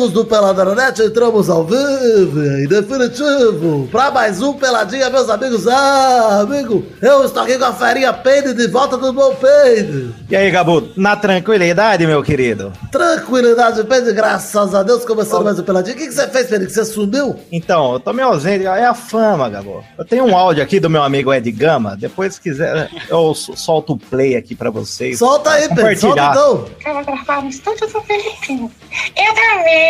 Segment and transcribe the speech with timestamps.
[0.00, 5.68] amigos do Peladranet, entramos ao vivo e definitivo para mais um Peladinha, meus amigos.
[5.68, 10.14] Ah, amigo, eu estou aqui com a ferinha Peide de volta do meu Peide.
[10.30, 12.72] E aí, Gabu, na tranquilidade, meu querido?
[12.90, 15.94] Tranquilidade, Peide, graças a Deus, começando mais um Peladinha.
[15.94, 17.36] O que, que você fez, Peide, que você sumiu?
[17.52, 19.84] Então, eu tô meio ausente, é a fama, Gabu.
[19.98, 23.54] Eu tenho um áudio aqui do meu amigo Ed Gama, depois se quiser eu so-
[23.54, 25.18] solto o play aqui pra vocês.
[25.18, 26.64] Solta aí, Peide, solta então.
[26.80, 28.70] Quero gravar no estúdio do Filipinho.
[29.16, 29.89] Eu também,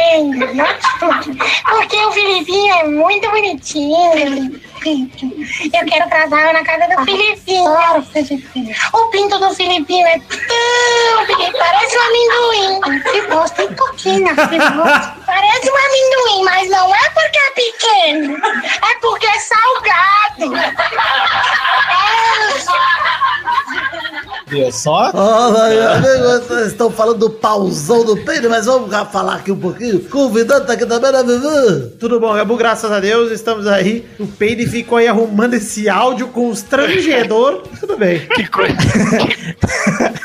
[0.78, 1.36] estúdio.
[1.64, 4.60] Porque o Filipinho é muito bonitinho.
[4.86, 7.70] Eu quero casar na casa do Filipinho.
[8.94, 13.02] O pinto do Filipinho é tão pequeno, parece um amendoim.
[13.10, 15.16] Se gosta, tem gosta.
[15.26, 18.36] Parece um amendoim, mas não é porque é pequeno.
[18.36, 20.56] É porque é salgado.
[20.56, 20.74] É.
[24.50, 25.12] Viu só?
[25.12, 30.00] Vocês estão falando do pauzão do Peide, mas vamos falar aqui um pouquinho.
[30.08, 31.96] Convidando tá aqui também, né, Vivi?
[32.00, 32.56] Tudo bom, Gabu?
[32.56, 34.04] Graças a Deus, estamos aí.
[34.18, 37.62] O Peide ficou aí arrumando esse áudio com os trangedor.
[37.80, 38.20] Tudo bem.
[38.20, 38.76] Que coisa,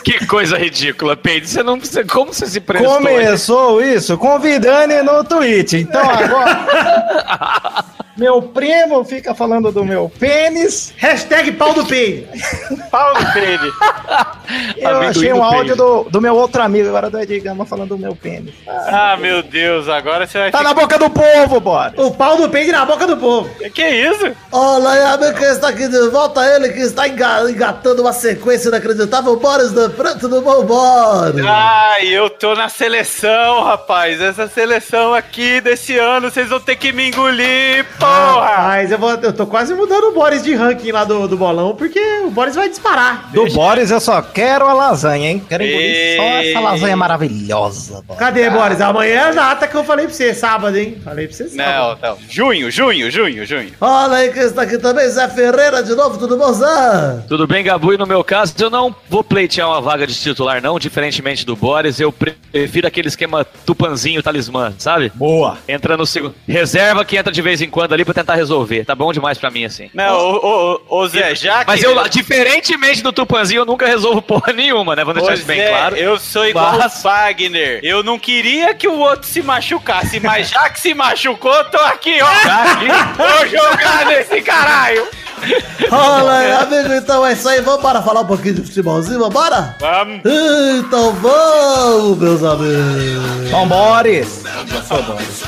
[0.03, 1.49] que coisa ridícula, Peide.
[1.49, 2.03] Você não precisa.
[2.05, 2.97] Como você se prestou?
[2.97, 5.77] Começou isso convidando no tweet.
[5.77, 7.85] Então agora.
[8.17, 10.93] Meu primo fica falando do meu pênis.
[10.97, 12.27] Hashtag pau do Peide.
[12.89, 13.71] Pau no Peide.
[14.77, 15.77] Eu Amendoim achei do um áudio pênis.
[15.77, 18.53] do, do meu outro amigo, agora do Ed Gama falando do meu pênis.
[18.67, 21.93] Ah, meu Deus, agora você vai Tá na boca do povo, bora.
[21.97, 23.49] O pau do Peide na boca do povo.
[23.55, 24.31] Que, que é isso?
[24.51, 28.69] Olha aí, amigo, quem está aqui de volta, ele que está enga- engatando uma sequência
[28.69, 31.43] inacreditável, Boris da Preto do Bom Boris.
[31.45, 34.21] Ai, eu tô na seleção, rapaz.
[34.21, 38.55] Essa seleção aqui desse ano, vocês vão ter que me engolir, porra!
[38.67, 41.75] Mas eu, vou, eu tô quase mudando o Boris de ranking lá do, do bolão,
[41.75, 43.29] porque o Boris vai disparar.
[43.31, 45.43] Do Boris eu só quero a lasanha, hein?
[45.47, 48.01] Quero engolir só essa lasanha maravilhosa.
[48.01, 48.19] Boris.
[48.19, 48.81] Cadê, Boris?
[48.81, 50.97] Amanhã é a data que eu falei pra você, sábado, hein?
[51.03, 51.99] Falei pra você sábado.
[52.01, 52.17] Não, não.
[52.29, 53.71] Junho, junho, junho, junho.
[53.79, 57.23] Olha aí quem está aqui também, Zé Ferreira de novo, tudo bom, Zé?
[57.27, 57.93] Tudo bem, Gabu?
[57.93, 61.55] E no meu caso, eu não vou pleitear uma vaga de titular, não, diferentemente do
[61.55, 61.99] Boris.
[61.99, 65.11] Eu prefiro aquele esquema tupanzinho talismã, sabe?
[65.15, 65.57] Boa.
[65.67, 66.35] Entra no segundo.
[66.47, 68.85] Reserva que entra de vez em quando ali pra tentar resolver.
[68.85, 69.89] Tá bom demais pra mim assim.
[69.93, 71.71] Não, ô, ô, ô, Zé, já que.
[71.71, 75.03] Mas eu, diferentemente do tupanzinho, eu nunca resolvo porra nenhuma, né?
[75.03, 75.95] Vou deixar Ô, isso bem Zé, claro.
[75.95, 77.79] Eu sou igual Mas- o Fagner.
[77.83, 82.17] Eu não queria que o outro se machucasse, mas já que se machucou, tô aqui,
[82.21, 82.27] ó.
[83.17, 85.07] Vou jogar nesse caralho.
[85.91, 89.75] Olha amigo, então é isso aí, vamos para falar um pouquinho de futebolzinho, vambora?
[89.79, 90.21] Vamos.
[90.79, 93.51] Então vamos, meus amigos.
[93.51, 94.43] Bom, Boris.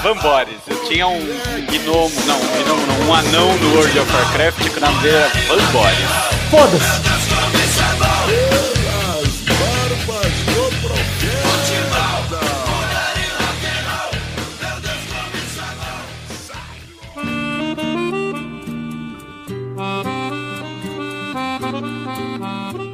[0.03, 0.47] Vambora.
[0.67, 4.81] Eu tinha um, um gnomo, não, não, um anão no World of Warcraft que o
[4.81, 5.95] nome dele era Vambora.
[6.49, 7.16] Foda-se.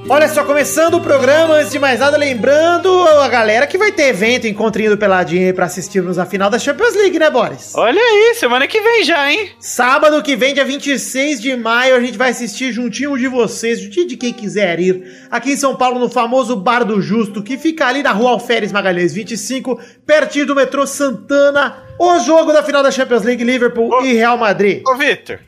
[0.09, 4.09] Olha só, começando o programa, antes de mais nada, lembrando a galera que vai ter
[4.09, 7.73] evento, encontrinho do Peladinho aí pra assistirmos a final da Champions League, né, Boris?
[7.73, 9.51] Olha aí, semana que vem já, hein?
[9.59, 14.07] Sábado que vem, dia 26 de maio, a gente vai assistir juntinho de vocês, juntinho
[14.07, 17.87] de quem quiser ir, aqui em São Paulo, no famoso Bar do Justo, que fica
[17.87, 21.81] ali na rua Alferes Magalhães 25, pertinho do metrô Santana.
[21.99, 24.81] O jogo da final da Champions League, Liverpool e Real Madrid.
[24.87, 25.39] Ô, Victor,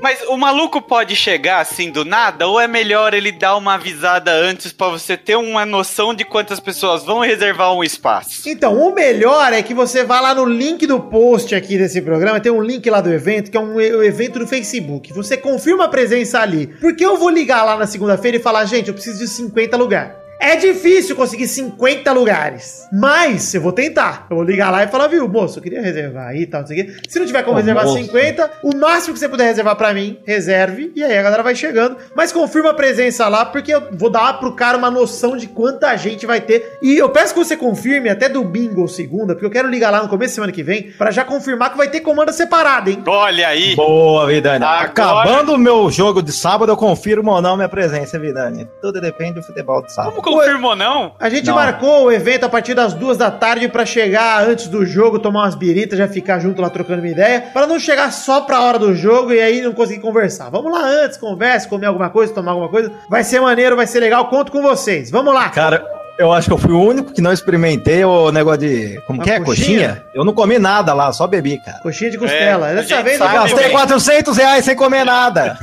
[0.00, 4.30] mas o maluco pode chegar assim do nada ou é melhor ele dar uma avisada
[4.30, 8.48] antes pra você ter uma noção de quantas pessoas vão reservar um espaço?
[8.48, 12.40] Então, o melhor é que você vá lá no link do post aqui desse programa,
[12.40, 15.12] tem um link lá do evento, que é um evento do Facebook.
[15.12, 16.66] Você confirma a presença ali.
[16.80, 20.25] Porque eu vou ligar lá na segunda-feira e falar, gente, eu preciso de 50 lugares.
[20.46, 22.86] É difícil conseguir 50 lugares.
[22.92, 24.26] Mas eu vou tentar.
[24.30, 26.68] Eu vou ligar lá e falar, viu, moço, eu queria reservar aí e tal, não
[26.68, 26.92] sei o quê.
[27.08, 27.96] Se não tiver como Ô, reservar moço.
[27.98, 30.92] 50, o máximo que você puder reservar pra mim, reserve.
[30.94, 31.96] E aí a galera vai chegando.
[32.14, 35.96] Mas confirma a presença lá, porque eu vou dar pro cara uma noção de quanta
[35.96, 36.78] gente vai ter.
[36.80, 40.02] E eu peço que você confirme até domingo ou segunda, porque eu quero ligar lá
[40.02, 43.02] no começo da semana que vem, pra já confirmar que vai ter comanda separada, hein?
[43.06, 43.74] Olha aí.
[43.74, 44.64] Boa, Vidani.
[44.64, 48.68] Agora- Acabando o meu jogo de sábado, eu confirmo ou não minha presença, Vidani.
[48.80, 50.14] Tudo depende do futebol de sábado.
[50.14, 51.12] Como confirmou não?
[51.18, 51.54] A gente Não.
[51.54, 55.40] marcou o evento a partir das duas da tarde pra chegar antes do jogo, tomar
[55.44, 58.78] umas biritas, já ficar junto lá trocando uma ideia, pra não chegar só pra hora
[58.78, 60.50] do jogo e aí não conseguir conversar.
[60.50, 62.90] Vamos lá antes, converse, comer alguma coisa, tomar alguma coisa.
[63.08, 65.10] Vai ser maneiro, vai ser legal, conto com vocês.
[65.10, 65.48] Vamos lá.
[65.50, 65.84] Cara,
[66.18, 69.00] Eu acho que eu fui o único que não experimentei o negócio de.
[69.06, 69.40] Como Uma que é?
[69.40, 69.88] coxinha?
[69.88, 70.04] Coxinha?
[70.14, 71.78] Eu não comi nada lá, só bebi, cara.
[71.80, 72.70] Coxinha de costela.
[72.70, 73.72] É, Dessa vez eu Gastei velho.
[73.72, 75.58] 400 reais sem comer nada.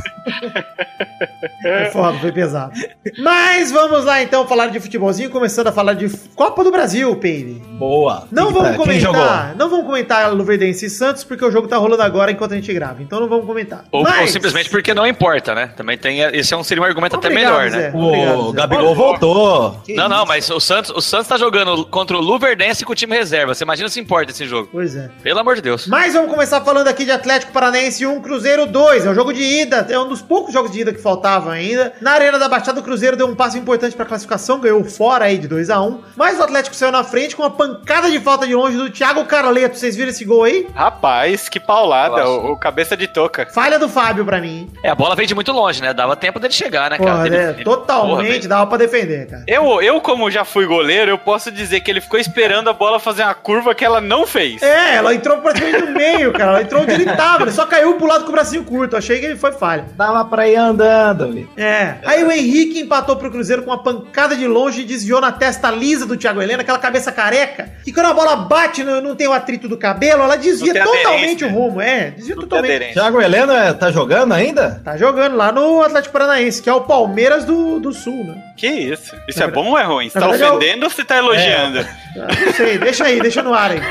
[1.62, 2.72] Foi foda, foi pesado.
[3.20, 7.62] Mas vamos lá então falar de futebolzinho, começando a falar de Copa do Brasil, Peire.
[7.80, 8.28] Boa.
[8.32, 8.86] Não vamos jogou?
[8.86, 12.56] comentar, não vamos comentar Luverdense e Santos, porque o jogo tá rolando agora enquanto a
[12.56, 13.02] gente grava.
[13.02, 13.86] Então não vamos comentar.
[13.92, 15.72] Ou, Mas- ou simplesmente porque não importa, né?
[15.76, 16.20] Também tem.
[16.22, 17.78] Esse é um, seria um argumento até Obrigado, melhor, Zé.
[17.78, 17.92] né?
[17.94, 18.58] Obrigado, O Zé.
[18.58, 19.82] Gabigol voltou.
[19.84, 20.43] Que Não, não, isso?
[20.44, 23.54] Mas o Santos, o Santos tá jogando contra o Luverdense com o time reserva.
[23.54, 24.68] Você imagina se importa esse jogo.
[24.72, 25.10] Pois é.
[25.22, 25.88] Pelo amor de Deus.
[25.88, 29.06] Mas vamos começar falando aqui de Atlético Paranaense 1, Cruzeiro 2.
[29.06, 31.94] É o jogo de ida, é um dos poucos jogos de ida que faltavam ainda.
[32.02, 35.38] Na Arena da Baixada, o Cruzeiro deu um passo importante pra classificação, ganhou fora aí
[35.38, 38.46] de 2 a 1 Mas o Atlético saiu na frente com uma pancada de falta
[38.46, 39.78] de longe do Thiago Carleto.
[39.78, 40.68] Vocês viram esse gol aí?
[40.76, 42.28] Rapaz, que paulada.
[42.28, 43.46] O, o cabeça de toca.
[43.54, 44.70] Falha do Fábio pra mim.
[44.84, 45.94] É, a bola veio de muito longe, né?
[45.94, 47.12] Dava tempo dele chegar, né, cara?
[47.12, 49.44] Porra, ele- Totalmente Porra, dava pra defender, cara.
[49.48, 53.00] Eu, eu, como já fui goleiro, eu posso dizer que ele ficou esperando a bola
[53.00, 54.62] fazer uma curva que ela não fez.
[54.62, 56.52] É, ela entrou praticamente no meio, cara.
[56.52, 57.44] Ela entrou onde ele tava.
[57.44, 58.98] Ele só caiu pro lado com o bracinho curto.
[58.98, 59.86] Achei que ele foi falha.
[59.96, 61.50] Dava pra ir andando, velho.
[61.56, 61.96] É.
[62.04, 65.70] Aí o Henrique empatou pro Cruzeiro com uma pancada de longe e desviou na testa
[65.72, 67.72] lisa do Thiago Helena, aquela cabeça careca.
[67.86, 71.46] E quando a bola bate, não, não tem o atrito do cabelo, ela desvia totalmente
[71.46, 71.82] o rumo.
[71.82, 72.94] É, desvia Não totalmente.
[72.94, 74.82] Thiago Heleno é, tá jogando ainda?
[74.84, 78.42] Tá jogando lá no Atlético Paranaense, que é o Palmeiras do, do Sul, né?
[78.56, 79.16] Que isso?
[79.28, 80.10] Isso Na é bom ou é ruim?
[80.10, 81.80] Você na tá eu- ofendendo ou você tá elogiando?
[81.80, 83.82] Ah, Não sei, deixa aí, deixa no ar aí.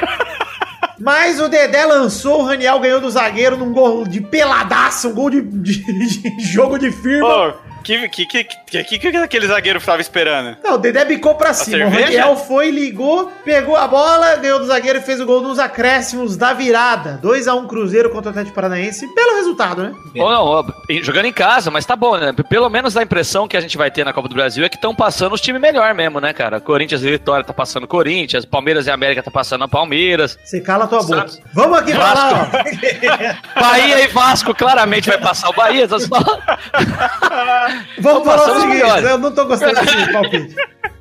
[0.98, 5.30] Mas o Dedé lançou, o Raniel ganhou do zagueiro num gol de peladaça, um gol
[5.30, 5.82] de, de-
[6.36, 7.28] de jogo de firma.
[7.52, 10.56] Pô, que, que, que, que, que, que aquele zagueiro tava esperando?
[10.62, 11.86] Não, o Dedé bicou pra cima.
[11.86, 11.88] O?
[11.90, 16.36] Raniel foi, ligou, pegou a bola, ganhou do zagueiro e fez o gol nos acréscimos
[16.36, 17.18] da virada.
[17.22, 19.92] 2x1 Cruzeiro contra o Atlético Paranaense, pelo resultado, né?
[20.16, 20.66] Ou não,
[21.02, 22.32] jogando em casa, mas tá bom, né?
[22.48, 24.76] Pelo menos a impressão que a gente vai ter na Copa do Brasil é que
[24.76, 26.60] estão passando os times melhor mesmo, né, cara?
[26.60, 30.38] Corinthians e Vitória tá passando Corinthians, Palmeiras e América tá passando a Palmeiras.
[30.44, 31.12] Você cala a tua boca.
[31.28, 31.40] Santos.
[31.52, 33.58] Vamos aqui falar, ó.
[33.60, 35.86] Bahia e Vasco claramente vai passar o Bahia.
[35.88, 36.08] tá só-
[37.98, 40.54] Vamos falar o seguinte, eu não tô gostando desse palpite.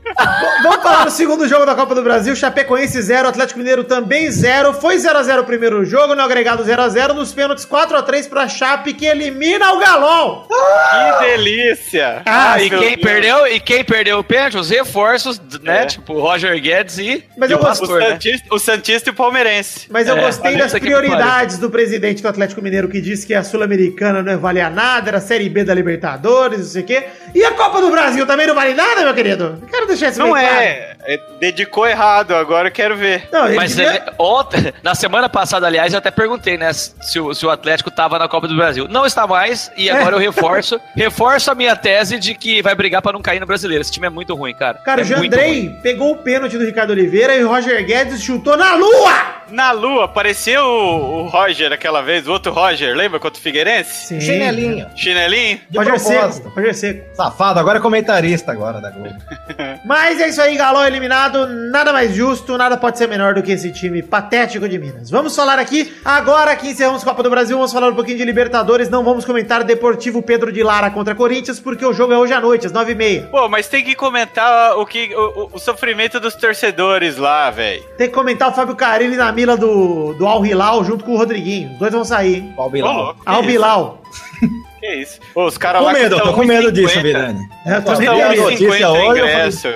[0.64, 2.36] Vamos falar do segundo jogo da Copa do Brasil.
[2.36, 4.74] Chapecoense 0, Atlético Mineiro também 0.
[4.74, 7.14] Foi 0x0 o primeiro jogo, no agregado 0x0.
[7.14, 10.48] Nos pênaltis 4x3 pra Chape, que elimina o Galol.
[10.48, 12.22] Que delícia!
[12.26, 13.02] Ah, e meu quem Deus.
[13.02, 14.58] perdeu, e quem perdeu o pênalti?
[14.58, 15.84] Os reforços, né?
[15.84, 15.86] É.
[15.86, 18.10] Tipo, Roger Guedes e, Mas e eu o gosto- O Pastor, né?
[18.12, 19.88] Santista, o Santista e o Palmeirense.
[19.90, 23.44] Mas eu É, gostei das prioridades do presidente do Atlético Mineiro, que disse que a
[23.44, 27.04] Sul-Americana não valia nada, era a Série B da Libertadores, não sei o quê.
[27.34, 29.60] E a Copa do Brasil também não vale nada, meu querido?
[29.62, 30.62] Eu Quero deixar isso Não bem claro.
[30.64, 33.28] é, é, Dedicou errado, agora eu quero ver.
[33.32, 37.20] Não, ele Mas devia- ele- ontem, na semana passada, aliás, eu até perguntei, né, se
[37.20, 38.88] o, se o Atlético tava na Copa do Brasil.
[38.88, 43.02] Não está mais, e agora eu reforço, reforço a minha tese de que vai brigar
[43.02, 43.82] pra não cair no brasileiro.
[43.82, 44.80] Esse time é muito ruim, cara.
[44.80, 45.08] Cara, é o.
[45.08, 49.42] Jandrei pegou o pênalti do Ricardo Oliveira e o Roger Guedes chutou na lua!
[49.52, 54.08] Na lua, apareceu o, o Roger aquela vez, o outro Roger, lembra contra o Figueirense?
[54.08, 54.22] Sim.
[54.22, 54.88] Chinelinho.
[54.96, 55.60] Chinelinho?
[55.70, 56.44] De Roger propósito.
[56.44, 57.16] Seco, Roger Seco.
[57.16, 59.16] Safado, agora é comentarista agora da Globo.
[59.84, 63.52] Mas é isso aí, Galol eliminado, nada mais justo, nada pode ser menor do que
[63.52, 65.10] esse time patético de Minas.
[65.10, 68.90] Vamos falar aqui, agora que encerramos Copa do Brasil, vamos falar um pouquinho de Libertadores,
[68.90, 72.40] não vamos comentar Deportivo Pedro de Lara contra Corinthians, porque o jogo é hoje à
[72.40, 73.28] noite, às nove e meia.
[73.32, 77.84] Pô, mas tem que comentar o, que, o, o- sofrimento dos torcedores lá, velho.
[77.98, 81.18] Tem que comentar o Fábio Carilli na mila do, do Al Hilal junto com o
[81.18, 81.72] Rodriguinho.
[81.74, 82.54] Os dois vão sair, hein?
[82.56, 83.16] Ô, Bilal?
[83.16, 83.44] que Al?
[83.44, 84.02] Bilal.
[84.82, 85.20] Que isso?
[85.34, 86.72] Pô, os caras Com lá que medo, eu tô com medo 1,50.
[86.74, 87.50] disso, Virani.
[87.66, 88.42] É, tenho a medo.
[88.42, 89.68] notícia 50 hoje, eu ingresso,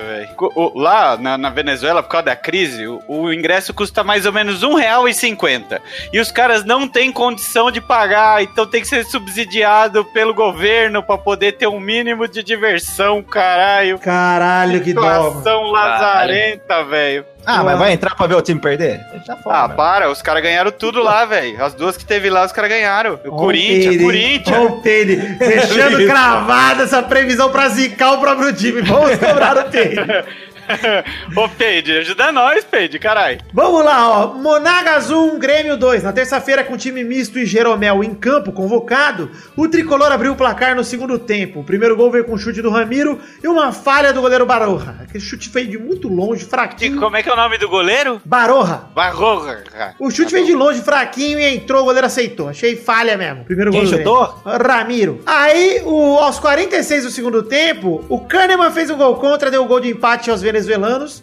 [0.56, 4.32] o- Lá na, na Venezuela, por causa da crise, o, o ingresso custa mais ou
[4.32, 5.80] menos um real e cinquenta.
[6.12, 11.02] E os caras não têm condição de pagar, então tem que ser subsidiado pelo governo
[11.02, 13.98] pra poder ter um mínimo de diversão, caralho.
[14.00, 15.02] Caralho, que dó.
[15.02, 17.24] Situação lazarenta, velho.
[17.46, 19.00] Ah, mas vai entrar pra ver o time perder?
[19.24, 19.76] Tá fora, Ah, meu.
[19.76, 21.62] para, os caras ganharam tudo lá, velho.
[21.64, 23.20] As duas que teve lá, os caras ganharam.
[23.24, 24.56] O Ó Corinthians, Peide, Corinthians.
[24.58, 28.82] ó o Peide, fechando cravada essa previsão pra zicar o próprio time.
[28.82, 29.96] Vamos cobrar o Peide.
[31.36, 33.38] Ô, Peide, ajuda nós, Peide, caralho.
[33.52, 34.26] Vamos lá, ó.
[34.34, 36.02] Monagas 1, Grêmio 2.
[36.02, 40.74] Na terça-feira, com time misto e Jeromel em campo convocado, o tricolor abriu o placar
[40.74, 41.60] no segundo tempo.
[41.60, 44.96] O primeiro gol veio com um chute do Ramiro e uma falha do goleiro Baroja.
[45.02, 46.98] Aquele chute veio de muito longe, E fraquinho.
[47.00, 48.20] como é que é o nome do goleiro?
[48.24, 48.82] Baroja.
[48.94, 49.62] Barroja.
[49.98, 52.48] O chute veio de longe, fraquinho, e entrou, o goleiro aceitou.
[52.48, 53.44] Achei falha mesmo.
[53.44, 54.42] Primeiro Quem gol do chutou?
[54.44, 55.20] Ramiro.
[55.26, 59.66] Aí, o- aos 46 do segundo tempo, o Kahneman fez um gol contra, deu o
[59.66, 60.55] gol de empate aos venezuelanos.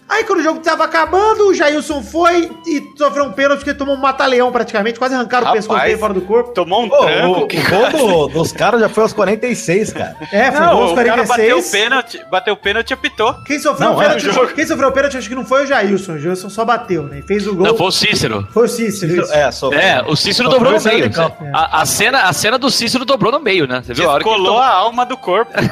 [0.10, 3.96] Aí quando o jogo tava acabando, o Jailson foi e sofreu um pênalti porque tomou
[3.96, 5.66] um mata-leão praticamente, quase arrancaram o Rapaz.
[5.66, 6.52] pescoço dele fora do corpo.
[6.54, 7.40] Tomou um Pô, tranco.
[7.40, 10.16] o, o que gol do- dos caras já foi aos 46, cara.
[10.32, 11.28] É, foi Não, aos o cara bateu o
[11.62, 11.72] 46.
[11.72, 13.34] pênalti, bateu o pênalti e apitou.
[13.46, 14.48] Quem sofreu Não, o pênalti, o jogo.
[14.54, 17.20] quem sofreu o pênalti acho que não foi o Jailson, o Jailson só bateu, né?
[17.20, 17.66] E fez o gol.
[17.68, 18.48] Não, foi o Cícero.
[18.52, 19.22] Foi o Cícero.
[19.24, 19.34] isso.
[19.34, 19.72] É, só.
[19.74, 21.06] É, o Cícero dobrou no o meio.
[21.08, 21.34] Cícero.
[21.54, 23.82] A, a cena, a cena do Cícero dobrou no meio, né?
[23.86, 24.10] Você viu?
[24.10, 25.52] A hora que ele Colou a alma do corpo.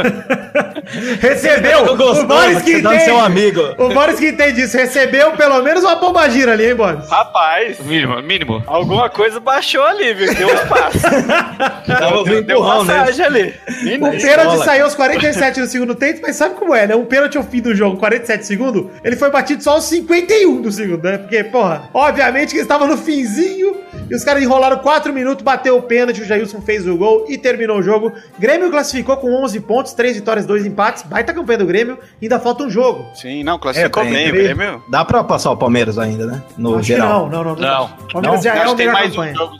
[1.20, 1.92] Recebeu!
[1.92, 1.96] O
[2.40, 3.04] Boris que entende.
[3.04, 3.60] seu amigo.
[3.78, 7.08] O Boris que entende isso, recebeu pelo menos uma pomba gira ali, hein, Boris?
[7.08, 8.62] Rapaz, Mínimo, mínimo.
[8.66, 10.34] alguma coisa baixou ali, viu?
[10.34, 10.50] Deu um.
[11.86, 13.54] Tava deu, um deu passagem ali.
[13.96, 16.94] O Na pênalti saiu aos 47 do segundo tempo, mas sabe como é, né?
[16.94, 20.70] Um pênalti ao fim do jogo, 47 segundos, ele foi batido só aos 51 do
[20.72, 21.18] segundo, né?
[21.18, 23.76] Porque, porra, obviamente que eles estavam no finzinho
[24.10, 27.38] e os caras enrolaram 4 minutos, bateu o pênalti, o Jailson fez o gol e
[27.38, 28.12] terminou o jogo.
[28.38, 31.98] Grêmio classificou com 11 pontos, 3 vitórias, 2 empates, baita campanha do Grêmio,
[32.30, 33.06] ainda falta um jogo.
[33.14, 34.32] Sim, não, classificou É, bem, o.
[34.32, 34.82] Grêmio.
[34.88, 36.42] Dá pra passar o Palmeiras ainda, né?
[36.56, 37.28] No Acho que geral.
[37.28, 37.56] não, não, não.
[37.56, 37.84] Não.
[37.84, 38.42] O Palmeiras Não?
[38.42, 39.32] já é tem melhor mais campanha.
[39.32, 39.58] um jogo.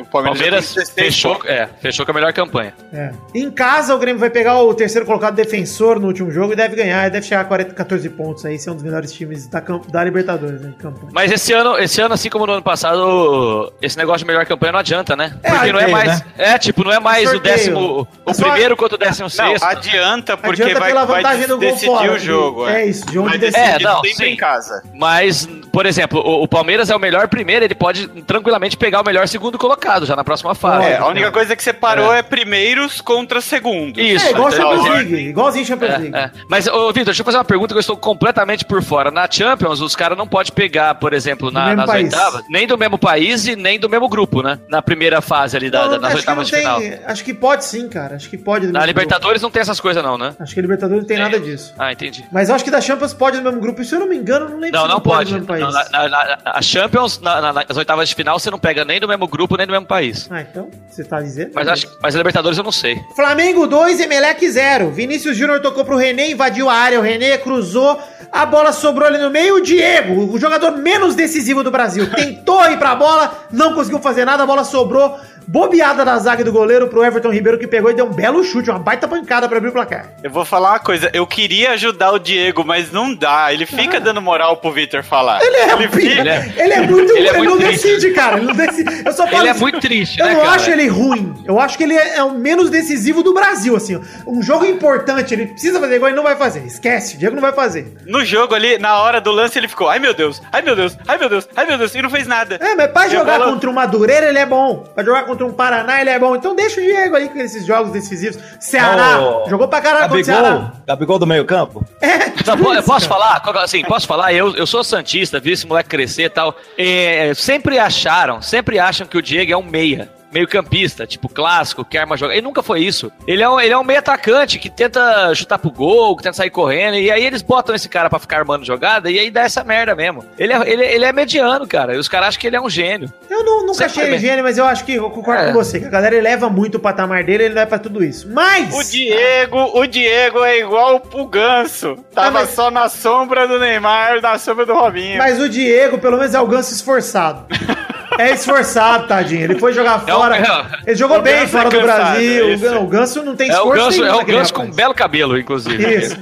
[0.00, 2.74] O Palmeiras, Palmeiras tem 16 fechou, é, fechou com a melhor campanha.
[2.92, 3.10] É.
[3.34, 6.76] Em casa, o Grêmio vai pegar o terceiro colocado defensor no último jogo e deve
[6.76, 10.04] ganhar, deve chegar a 40, 14 pontos aí, ser um dos melhores times da, da
[10.04, 10.72] Libertadores, né?
[10.78, 11.08] Campanha.
[11.12, 14.72] Mas esse ano, esse ano, assim como no ano passado, esse negócio de melhor campanha
[14.72, 15.36] não adianta, né?
[15.42, 16.20] É, Porque não é mais.
[16.20, 16.26] né?
[16.38, 17.54] É, tipo, não é mais o Sorteio.
[17.56, 18.08] décimo.
[18.24, 19.64] O É só- primeiro contra o décimo Não, sexto.
[19.64, 22.68] adianta porque Adianta vai, pela vai vantagem do gol decidir fora, o jogo.
[22.68, 23.56] é isso, de onde decide.
[23.58, 24.24] decidir É, não, sempre sim.
[24.32, 24.82] em casa.
[24.94, 29.04] Mas, por exemplo, o, o Palmeiras é o melhor primeiro, ele pode tranquilamente pegar o
[29.04, 30.86] melhor segundo colocado já na próxima fase.
[30.88, 34.02] É, a única coisa que separou é, primeiros contra segundos.
[34.02, 34.26] Isso.
[34.26, 36.14] É, igual a então, Champions é- League, igualzinho Champions League.
[36.16, 36.30] É, é.
[36.48, 39.10] Mas, ô, Vitor, deixa eu fazer uma pergunta que eu estou completamente por fora.
[39.10, 42.04] Na Champions, os caras não podem pegar, por exemplo, na- nas país.
[42.12, 44.58] oitavas, nem do mesmo país e nem do mesmo grupo, né?
[44.68, 46.80] Na primeira fase ali, da, Não, da- nas oitavas de final.
[46.80, 48.16] tem, acho que pode sim, cara.
[48.16, 48.66] Acho que pode.
[48.66, 50.26] Na Libertadores não tem essas coisas, não, né?
[50.28, 50.42] grupo.
[50.42, 51.72] Acho que a Libertadores não tem nada disso.
[51.78, 52.24] Ah, entendi.
[52.32, 53.80] Mas eu acho que da Champions pode no mesmo grupo.
[53.80, 55.30] E se eu não me engano, não lembro Não, se não pode.
[55.32, 55.62] no mesmo país.
[55.62, 58.84] Não, na, na- na- a Champions, na- na- nas oitavas de final, você não pega
[58.84, 60.28] nem do mesmo grupo, nem do mesmo país.
[60.30, 61.52] Ah, então, você tá dizendo?
[61.54, 63.00] Mas, acho, mas Libertadores eu não sei.
[63.14, 64.90] Flamengo 2, Emelec 0.
[64.90, 66.98] Vinícius Júnior tocou pro René, invadiu a área.
[66.98, 67.98] O René cruzou,
[68.30, 69.56] a bola sobrou ali no meio.
[69.56, 74.24] O Diego, o jogador menos decisivo do Brasil, tentou ir pra bola, não conseguiu fazer
[74.24, 75.18] nada, a bola sobrou.
[75.46, 78.42] Bobeada da zaga e do goleiro pro Everton Ribeiro que pegou e deu um belo
[78.44, 80.10] chute, uma baita pancada pra abrir o placar.
[80.22, 83.52] Eu vou falar uma coisa, eu queria ajudar o Diego, mas não dá.
[83.52, 85.40] Ele fica dando moral pro Vitor falar.
[85.42, 87.10] Ele é, Ele fica- ele é, ele é muito.
[87.12, 87.86] ele Ele, é muito não triste.
[87.88, 88.36] decide, cara.
[88.38, 89.02] Ele não decide.
[89.04, 90.52] Eu só falo Ele é muito triste, Eu né, não cara?
[90.54, 91.34] acho ele ruim.
[91.46, 94.00] Eu acho que ele é, é o menos decisivo do Brasil, assim.
[94.26, 96.60] Um jogo importante, ele precisa fazer igual, ele não vai fazer.
[96.66, 97.92] Esquece, o Diego não vai fazer.
[98.06, 100.96] No jogo ali, na hora do lance, ele ficou, ai meu Deus, ai meu Deus,
[101.06, 102.58] ai meu Deus, ai meu Deus, e não fez nada.
[102.60, 104.84] É, mas pra E jogar bola- contra um Madureira, ele é bom.
[104.94, 106.34] Pra jogar contra um Paraná, ele é bom.
[106.36, 108.38] Então deixa o Diego aí com esses jogos decisivos.
[108.60, 110.72] Ceará, Ô, jogou pra caralho contra o Ceará.
[110.86, 111.84] Gabigol, do meio campo?
[112.00, 113.40] É, Não, eu posso falar?
[113.40, 114.32] Qual- Assim, posso falar?
[114.32, 116.54] Eu, eu sou santista, vi esse moleque crescer e tal.
[116.76, 120.10] É, sempre acharam, sempre acham que o Diego é um meia.
[120.32, 122.32] Meio campista, tipo clássico, que arma joga.
[122.32, 123.12] Ele nunca foi isso.
[123.26, 126.36] Ele é um, ele é um meio atacante que tenta chutar pro gol, que tenta
[126.36, 126.96] sair correndo.
[126.96, 129.94] E aí eles botam esse cara pra ficar armando jogada e aí dá essa merda
[129.94, 130.24] mesmo.
[130.38, 131.94] Ele é, ele, ele é mediano, cara.
[131.94, 133.12] E os caras acham que ele é um gênio.
[133.28, 135.46] Eu não, nunca Você achei ele gênio, mas eu acho que eu concordo É.
[135.48, 138.02] com você, que a galera eleva muito o patamar dele, ele não é pra tudo
[138.02, 138.28] isso.
[138.30, 138.74] Mas.
[138.74, 141.96] O Diego, o Diego é igual o Ganso.
[142.14, 145.18] Tava Ah, mas- só na sombra do Neymar, na sombra do Robinho.
[145.18, 147.46] Mas o Diego, pelo menos, é o ganso esforçado.
[148.18, 149.42] É esforçado, tadinho.
[149.42, 150.36] Ele foi jogar É o- fora.
[150.36, 152.44] é- Ele jogou o bem fora é do Brasil.
[152.44, 152.76] é O isso.
[152.78, 154.76] O ganso não tem É o esforço ganso, nenhum é o ganso com rapaz.
[154.76, 155.94] belo cabelo, inclusive.
[155.98, 156.16] Isso.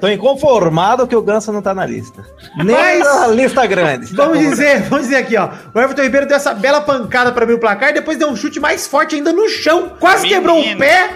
[0.00, 2.24] Tô inconformado que o Ganso não tá na lista.
[2.56, 4.14] Nem Mas- na lista grande.
[4.14, 5.48] Vamos dizer, vamos dizer aqui, ó.
[5.74, 8.58] O Everton Ribeiro deu essa bela pancada pra abrir o placar, depois deu um chute
[8.60, 9.92] mais forte ainda no chão.
[10.00, 10.40] Quase Menino.
[10.40, 11.10] quebrou o pé.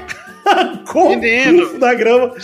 [0.90, 1.74] Com Menino.
[1.74, 2.32] o da grama.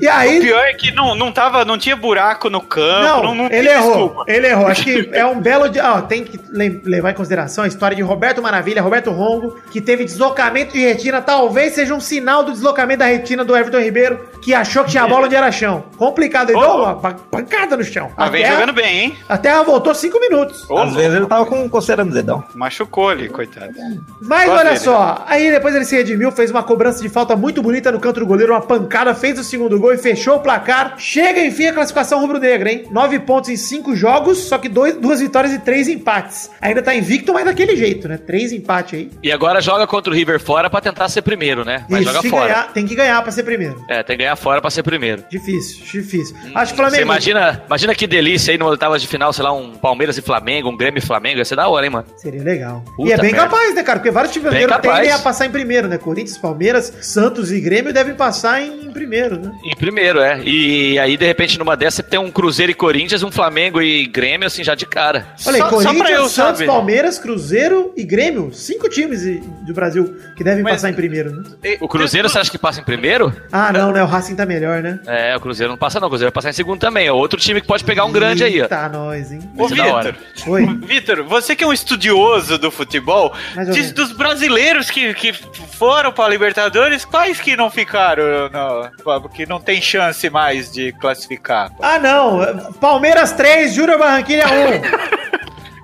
[0.00, 0.40] E O aí.
[0.40, 3.68] pior é que não, não, tava, não tinha buraco no campo, Não, não, não ele
[3.68, 3.88] errou.
[4.08, 4.24] desculpa.
[4.26, 4.66] Ele errou.
[4.66, 5.84] Acho que é um belo dia.
[5.92, 6.38] Ó, tem que
[6.84, 11.20] levar em consideração a história de Roberto Maravilha, Roberto Rongo, que teve deslocamento de retina.
[11.22, 15.02] Talvez seja um sinal do deslocamento da retina do Everton Ribeiro, que achou que tinha
[15.04, 15.84] a bola onde era chão.
[15.96, 16.50] Complicado.
[16.50, 16.62] Ele Ô.
[16.62, 18.10] deu uma pa- pancada no chão.
[18.16, 19.16] Mas vem jogando bem, hein?
[19.28, 20.68] A terra voltou cinco minutos.
[20.70, 22.44] Ô, Às vezes ele tava com coceira no dedão.
[22.54, 23.72] Machucou ali, coitado.
[24.20, 24.78] Mas olha dele.
[24.78, 28.20] só, aí depois ele se redimiu, fez uma cobrança de falta muito bonita no canto
[28.20, 30.94] do goleiro, uma pancada, fez o segundo gol e fechou o placar.
[30.98, 32.84] Chega enfim a classificação rubro-negra, hein?
[32.90, 36.50] Nove pontos em cinco jogos, só que dois, duas vitórias e três empates.
[36.60, 38.18] Ainda tá invicto, mas daquele jeito, né?
[38.18, 39.10] Três empates aí.
[39.22, 41.84] E agora joga contra o River fora pra tentar ser primeiro, né?
[41.88, 42.46] Mas Isso, joga se fora.
[42.46, 43.82] ganhar, tem que ganhar pra ser primeiro.
[43.88, 45.24] É, tem que ganhar fora pra ser primeiro.
[45.30, 46.36] Difícil, difícil.
[46.54, 47.02] Acho que o Você Flamengo.
[47.02, 50.68] imagina, imagina que delícia aí no oitavas de final, sei lá, um Palmeiras e Flamengo,
[50.68, 52.06] um Grêmio e Flamengo, ia ser da hora, hein, mano?
[52.16, 52.82] Seria legal.
[52.96, 53.48] Puta e é bem merda.
[53.48, 53.98] capaz, né, cara?
[53.98, 55.96] Porque vários times tendem a passar em primeiro, né?
[55.98, 59.52] Corinthians, Palmeiras, Santos e Grêmio devem passar em primeiro, né?
[59.64, 60.40] Em primeiro, é.
[60.44, 64.06] E aí, de repente, numa dessa, você tem um Cruzeiro e Corinthians, um Flamengo e
[64.06, 65.26] Grêmio, assim, já de cara.
[65.46, 66.66] Olha aí, Só- só pra Corinthians, eu Santos, saber.
[66.66, 68.52] Palmeiras, Cruzeiro e Grêmio.
[68.52, 69.22] Cinco times
[69.66, 71.42] do Brasil que devem Mas- passar em primeiro, né?
[71.80, 73.32] O Cruzeiro, você acha que passa em primeiro?
[73.52, 74.02] Ah, não, né?
[74.02, 74.98] O Racing tá melhor, né?
[75.06, 77.06] É, o Cruzeiro não passa não, o Cruzeiro vai passar em segundo também.
[77.06, 78.66] É outro time que pode pegar um grande aí, ó.
[78.68, 79.40] Tá, nós, hein?
[79.56, 80.12] Ô, é hora.
[80.12, 80.52] Vitor.
[80.52, 80.66] Oi.
[80.86, 83.32] Vitor, você que é um estudioso do futebol,
[83.66, 83.92] diz menos.
[83.92, 89.80] dos brasileiros que, que foram pra Libertadores, quais que não ficaram, no, que não tem
[89.80, 91.70] chance mais de classificar?
[91.80, 92.72] Ah, não.
[92.80, 95.16] Palmeiras 3, Júnior Barranquilha 1.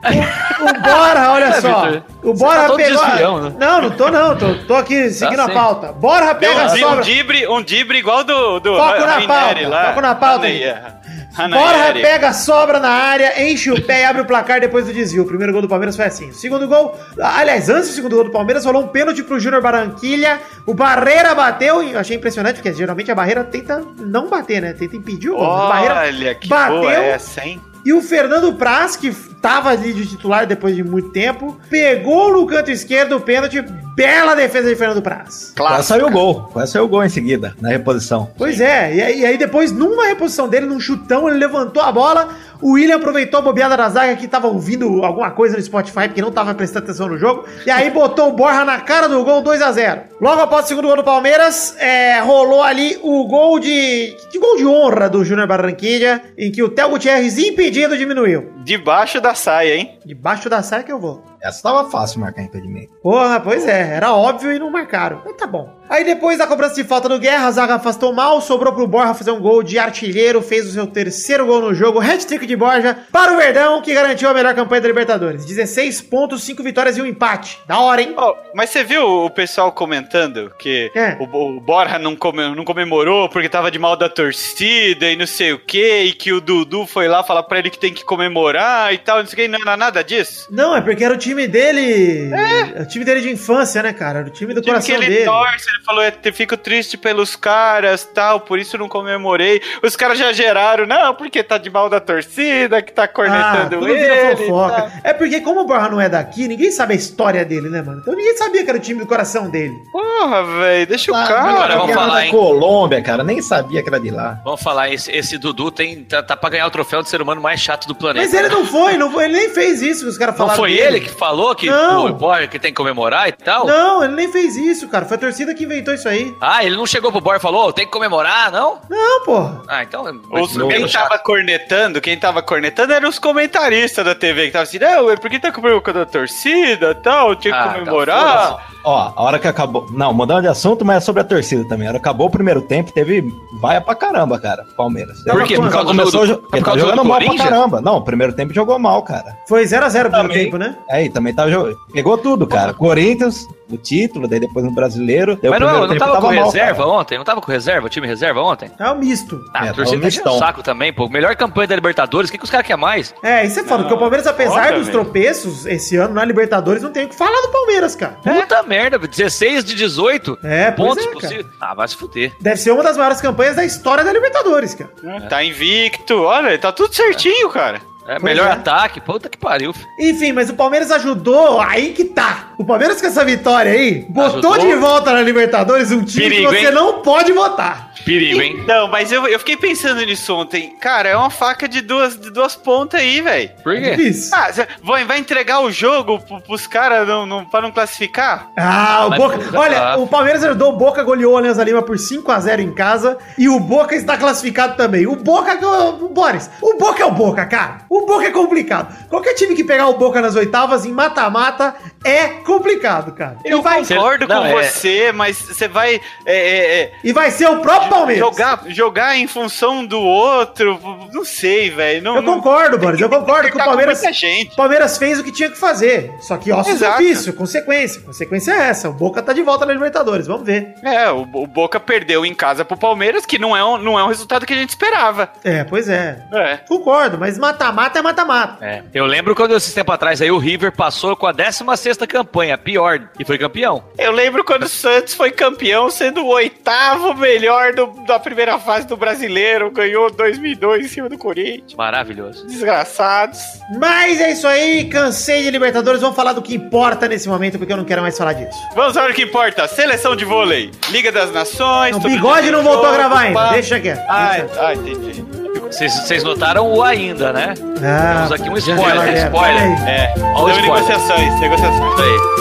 [0.04, 1.82] O, o Bora, olha É, só.
[1.86, 3.04] Vitor, O Bora tá pegou.
[3.06, 3.52] desvião, né?
[3.58, 4.36] Não, não tô não.
[4.36, 5.52] Tô, tô aqui seguindo a sim.
[5.54, 5.92] pauta.
[5.92, 7.04] Bora Deu pega a um, di- um sobra.
[7.04, 9.84] dibre, um dibre igual do, do Foco na Ranieri pauta, lá.
[9.86, 10.64] foco na pauta aí.
[10.68, 11.01] Ranieri.
[11.36, 12.02] Bora Ranieri.
[12.02, 15.22] pega a sobra na área, enche o pé e abre o placar depois do desvio.
[15.22, 16.28] O primeiro gol do Palmeiras foi assim.
[16.30, 19.62] O segundo gol, aliás, antes do segundo gol do Palmeiras, rolou um pênalti pro Júnior
[19.62, 20.40] Barranquilha.
[20.66, 24.72] O Barreira bateu, e eu achei impressionante, porque geralmente a Barreira tenta não bater, né?
[24.72, 25.44] Tenta impedir o gol.
[25.46, 26.80] O Barreira Olha que bateu.
[26.80, 27.60] boa essa, hein?
[27.84, 29.10] E o Fernando Praz, que
[29.40, 33.62] tava ali de titular depois de muito tempo, pegou no canto esquerdo o pênalti.
[33.94, 35.52] Bela defesa de Fernando Praz.
[35.56, 36.48] Quase saiu o gol.
[36.52, 38.30] Quase saiu o gol em seguida, na reposição.
[38.38, 42.28] Pois é, e e aí depois, numa reposição dele, num chutão, ele levantou a bola.
[42.62, 46.22] O William aproveitou a bobeada da zaga que tava ouvindo alguma coisa no Spotify, porque
[46.22, 47.44] não tava prestando atenção no jogo.
[47.66, 50.68] E aí botou o Borja na cara do gol 2 a 0 Logo após o
[50.68, 54.16] segundo gol do Palmeiras, é, rolou ali o gol de.
[54.30, 58.52] de gol de honra do Júnior Barranquilla, em que o Theo Gutierrez, impedido, diminuiu.
[58.64, 59.98] Debaixo da saia, hein?
[60.06, 61.31] Debaixo da saia que eu vou.
[61.42, 62.92] Essa tava fácil marcar impedimento.
[63.02, 65.22] Porra, pois é, era óbvio e não marcaram.
[65.24, 65.70] Mas tá bom.
[65.90, 69.12] Aí depois da cobrança de falta do Guerra, a zaga afastou mal, sobrou pro Borja
[69.12, 72.96] fazer um gol de artilheiro, fez o seu terceiro gol no jogo, hat-trick de Borja
[73.12, 75.44] para o Verdão, que garantiu a melhor campanha da Libertadores.
[75.44, 77.58] 16 pontos, 5 vitórias e um empate.
[77.66, 78.14] Da hora, hein?
[78.16, 81.16] Oh, mas você viu o pessoal comentando que É.
[81.20, 81.24] o,
[81.56, 85.52] o Borja não, come- não comemorou porque tava de mal da torcida e não sei
[85.52, 88.94] o que, e que o Dudu foi lá falar pra ele que tem que comemorar
[88.94, 90.46] e tal, não sei o que, não era nada disso?
[90.50, 92.30] Não, é porque era o time dele.
[92.32, 92.82] É.
[92.82, 94.20] O time dele de infância, né, cara?
[94.20, 95.24] Era o time do O time que coração ele dele.
[95.24, 99.60] torce, ele falou, eu fico triste pelos caras, tal, por isso não comemorei.
[99.82, 103.70] Os caras já geraram, não, porque tá de mal da torcida, que tá Ah, cornetando
[103.78, 104.30] tudo vira ele.
[104.30, 104.36] tá.
[104.36, 104.74] fofoca.
[104.82, 104.90] tal.
[105.04, 108.00] É porque, como o Borja não é daqui, ninguém sabe a história dele, né, mano?
[108.00, 109.74] Então ninguém sabia que era o time do coração dele.
[109.92, 111.50] Porra, velho, deixa o Ah, cara.
[111.50, 112.30] agora vamos falar, da hein?
[112.30, 113.24] Colômbia, cara.
[113.24, 114.40] Nem sabia que era de lá.
[114.44, 117.40] Vamos falar, esse, esse Dudu tem, tá, tá pra ganhar o troféu de ser humano
[117.40, 118.24] mais chato do planeta.
[118.24, 120.58] Mas ele não foi, não foi, ele nem fez isso que os caras Não falaram.
[120.58, 120.82] foi dele.
[120.86, 122.06] ele que falou que Não.
[122.06, 123.64] o Borja que tem que comemorar e tal?
[123.66, 125.04] Não, ele nem fez isso, cara.
[125.04, 126.34] Foi a torcida que inventou isso aí.
[126.40, 128.78] Ah, ele não chegou pro Borja e falou, "Ô, tem que comemorar, não?
[128.90, 129.62] Não, porra.
[129.68, 130.08] Ah, então...
[130.08, 131.08] é Os, quem chato.
[131.08, 135.16] tava cornetando, quem tava cornetando eram os comentaristas da TV, que tava assim, não, é
[135.16, 138.66] porque tá com a torcida e tal, tinha que Ah, tá, comemorar.
[138.84, 139.86] Ó, a hora que acabou.
[139.92, 141.86] Não, mudando de assunto, mas é sobre a torcida também.
[141.86, 143.22] A hora que acabou o primeiro tempo, teve
[143.60, 144.64] vaia pra caramba, cara.
[144.76, 145.22] Palmeiras.
[145.22, 145.54] Por quê?
[145.54, 147.36] Porque Por causa do- começou, do- jo- por ele tá causa do jogando mal pra
[147.36, 147.80] caramba.
[147.80, 149.36] Não, o primeiro tempo jogou mal, cara.
[149.48, 150.76] Foi 0x0 no primeiro tempo, né?
[150.90, 151.78] Aí, também tava jogando.
[151.92, 152.72] Pegou tudo, cara.
[152.74, 155.38] Corinthians, o título, daí depois no brasileiro.
[155.42, 156.88] Mas não, não tempo tava, com mal, reserva cara.
[156.88, 157.18] ontem?
[157.18, 158.70] Não tava com reserva, o time reserva ontem?
[158.78, 159.40] É o misto.
[159.54, 160.38] Ah, É, a tava torcida tá mistão.
[160.38, 161.08] saco também, pô.
[161.08, 163.14] Melhor campanha da Libertadores, o que, que os caras querem mais?
[163.22, 165.00] É, isso é foda, porque o Palmeiras, apesar foda, dos velho.
[165.04, 168.12] tropeços esse ano na Libertadores, não tem o que falar do Palmeiras, cara.
[168.22, 171.46] Puta merda, 16 de 18 É, pontos é, possíveis.
[171.60, 172.32] Ah, vai se fuder.
[172.40, 174.90] Deve ser uma das maiores campanhas da história da Libertadores, cara.
[175.28, 177.80] Tá invicto, olha, tá tudo certinho, cara.
[178.06, 178.52] É, Pois melhor é.
[178.52, 179.72] ataque, puta que pariu.
[179.72, 179.86] filho.
[179.98, 182.48] Enfim, mas o Palmeiras ajudou, aí que tá.
[182.58, 184.58] O Palmeiras com essa vitória aí, botou Ajudou.
[184.58, 186.72] de volta na Libertadores um time Perigo, que você hein?
[186.72, 187.91] não pode votar.
[188.04, 188.64] Perigo, hein?
[188.66, 190.74] Não, mas eu, eu fiquei pensando nisso ontem.
[190.80, 193.50] Cara, é uma faca de duas, de duas pontas aí, velho.
[193.62, 193.90] Por quê?
[193.96, 194.30] Difícil.
[194.36, 198.48] Ah, cê vai, vai entregar o jogo pro- pros caras não, não, pra não classificar?
[198.58, 199.58] Ah, o Mas- Boca.
[199.58, 199.96] Olha, Ah.
[199.96, 203.60] o Palmeiras ajudou, o Boca goleou o Alianza Lima por 5x0 em casa e o
[203.60, 205.06] Boca está classificado também.
[205.06, 207.78] O Boca, o Boris, o Boca é o Boca, cara.
[207.88, 209.08] O Boca é complicado.
[209.08, 213.36] Qualquer time que pegar o Boca nas oitavas em mata-mata é complicado, cara.
[213.44, 216.00] E Eu vai, concordo Não, com é- você, mas você vai é,
[216.36, 218.24] é, é, e vai ser o próprio Palmeiras.
[218.24, 220.78] jogar, jogar em função do outro.
[221.12, 222.02] Não sei, velho.
[222.02, 223.00] Não, Eu não- concordo, Boris.
[223.00, 224.00] Eu concordo que o Tá com Palmeiras.
[224.16, 224.52] gente.
[224.52, 226.12] O Palmeiras fez o que tinha que fazer.
[226.20, 226.94] Só que ossos Exato.
[227.02, 228.00] ofício, consequência.
[228.02, 228.88] Consequência é essa.
[228.88, 230.26] O Boca tá de volta na Libertadores.
[230.26, 230.74] Vamos ver.
[230.82, 234.04] É, o, o Boca perdeu em casa pro Palmeiras, que não é, um, não é
[234.04, 235.30] um resultado que a gente esperava.
[235.44, 236.22] É, pois é.
[236.32, 236.56] É.
[236.68, 238.64] Concordo, mas mata-mata é mata-mata.
[238.64, 238.82] É.
[238.92, 242.56] Eu lembro quando esses tempo atrás aí o River passou com a 16 sexta campanha,
[242.56, 243.84] pior, e foi campeão.
[243.98, 248.86] Eu lembro quando o Santos foi campeão, sendo o oitavo melhor do- da primeira fase
[248.86, 251.74] do brasileiro, ganhou 2002 em cima do Corinthians.
[251.74, 252.46] Maravilhoso.
[252.46, 253.38] Desgraçados.
[253.78, 256.00] Mas é isso aí, cansei de Libertadores.
[256.00, 258.58] Vamos falar do que importa nesse momento, porque eu não quero mais falar disso.
[258.74, 259.68] Vamos ao que importa.
[259.68, 260.70] Seleção de vôlei.
[260.90, 261.94] Liga das Nações.
[261.96, 263.50] O bigode não voltou a gravar ainda.
[263.50, 264.02] Deixa quieto.
[264.08, 264.66] Ah, Deixa.
[264.66, 265.24] ah, entendi.
[265.72, 267.54] Vocês notaram o ainda, né?
[267.82, 269.88] Ah, Temos aqui um spoiler, era, spoiler.
[269.88, 270.62] É, Olha o deu spoiler.
[270.62, 271.81] negociações, negociações.
[271.82, 272.32] Aí.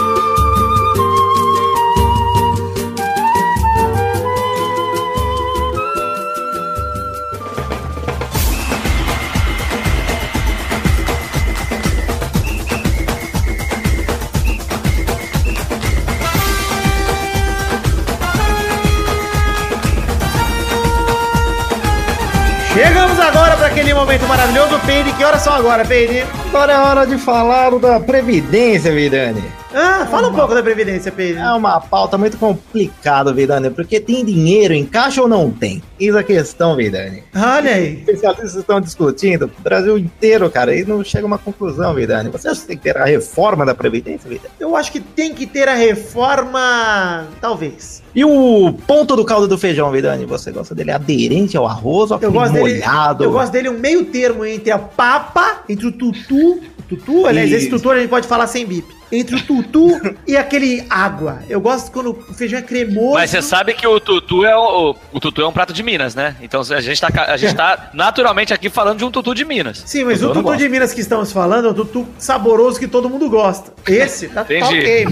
[23.82, 24.80] Aquele momento maravilhoso.
[24.86, 26.24] Peide, que horas são agora, Peide?
[26.50, 29.41] Agora é hora de falar da Previdência, Vidani.
[29.74, 31.39] Ah, fala um pouco da Previdência, Peide.
[31.39, 35.82] É uma pauta muito complicada, Vidani, porque tem dinheiro em caixa ou não tem?
[36.00, 37.24] Eis a questão, Vidani.
[37.34, 38.00] Olha aí.
[38.00, 42.30] Especialistas estão discutindo, o Brasil inteiro, cara, e não chega a uma conclusão, Vidani.
[42.30, 44.54] Você acha que tem que ter a reforma da Previdência, Vidani?
[44.60, 47.26] Eu acho que tem que ter a reforma.
[47.39, 48.04] Talvez.
[48.13, 50.26] E o ponto do caldo do feijão, Vidani?
[50.26, 52.74] Você gosta dele aderente ao arroz ou Eu gosto dele.
[52.76, 53.24] molhado?
[53.24, 56.62] Eu gosto dele um meio termo entre a papa, entre o tutu.
[56.88, 59.01] Tutu, aliás, esse tutu a gente pode falar sem bip.
[59.12, 61.39] Entre o tutu e aquele água.
[61.50, 63.13] Eu gosto quando o feijão é cremoso.
[63.13, 66.15] Mas você sabe que o tutu é o, o tutu é um prato de Minas,
[66.15, 66.36] né?
[66.41, 69.84] Então a gente tá, a gente tá naturalmente aqui falando de um tutu de Minas.
[69.86, 72.88] Sim, mas Eu o tutu de Minas que estamos falando é um tutu saboroso que
[72.88, 73.74] todo mundo gosta.
[73.88, 75.08] Esse tá, tá ok.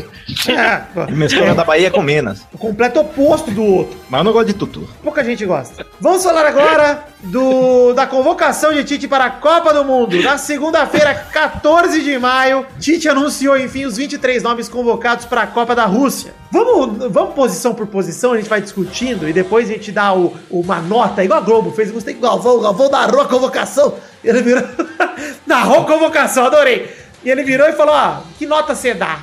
[0.47, 1.11] É.
[1.11, 2.45] Mistura da Bahia com Minas.
[2.53, 3.99] o completo oposto do outro.
[4.09, 4.87] Mas eu não gosto de tutu.
[5.03, 5.85] Pouca gente gosta.
[5.99, 10.21] Vamos falar agora do, da convocação de Tite para a Copa do Mundo.
[10.21, 15.75] Na segunda-feira, 14 de maio, Tite anunciou, enfim, os 23 nomes convocados para a Copa
[15.75, 16.33] da Rússia.
[16.51, 20.37] Vamos, vamos posição por posição, a gente vai discutindo e depois a gente dá o,
[20.49, 21.91] uma nota, igual a Globo fez.
[21.91, 23.95] Gostei o Galvão, o Galvão narrou a convocação.
[24.23, 24.63] Ele virou.
[25.45, 26.89] narrou a convocação, adorei.
[27.23, 29.19] E ele virou e falou: ó, que nota você dá?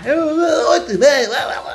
[0.71, 0.99] Oito.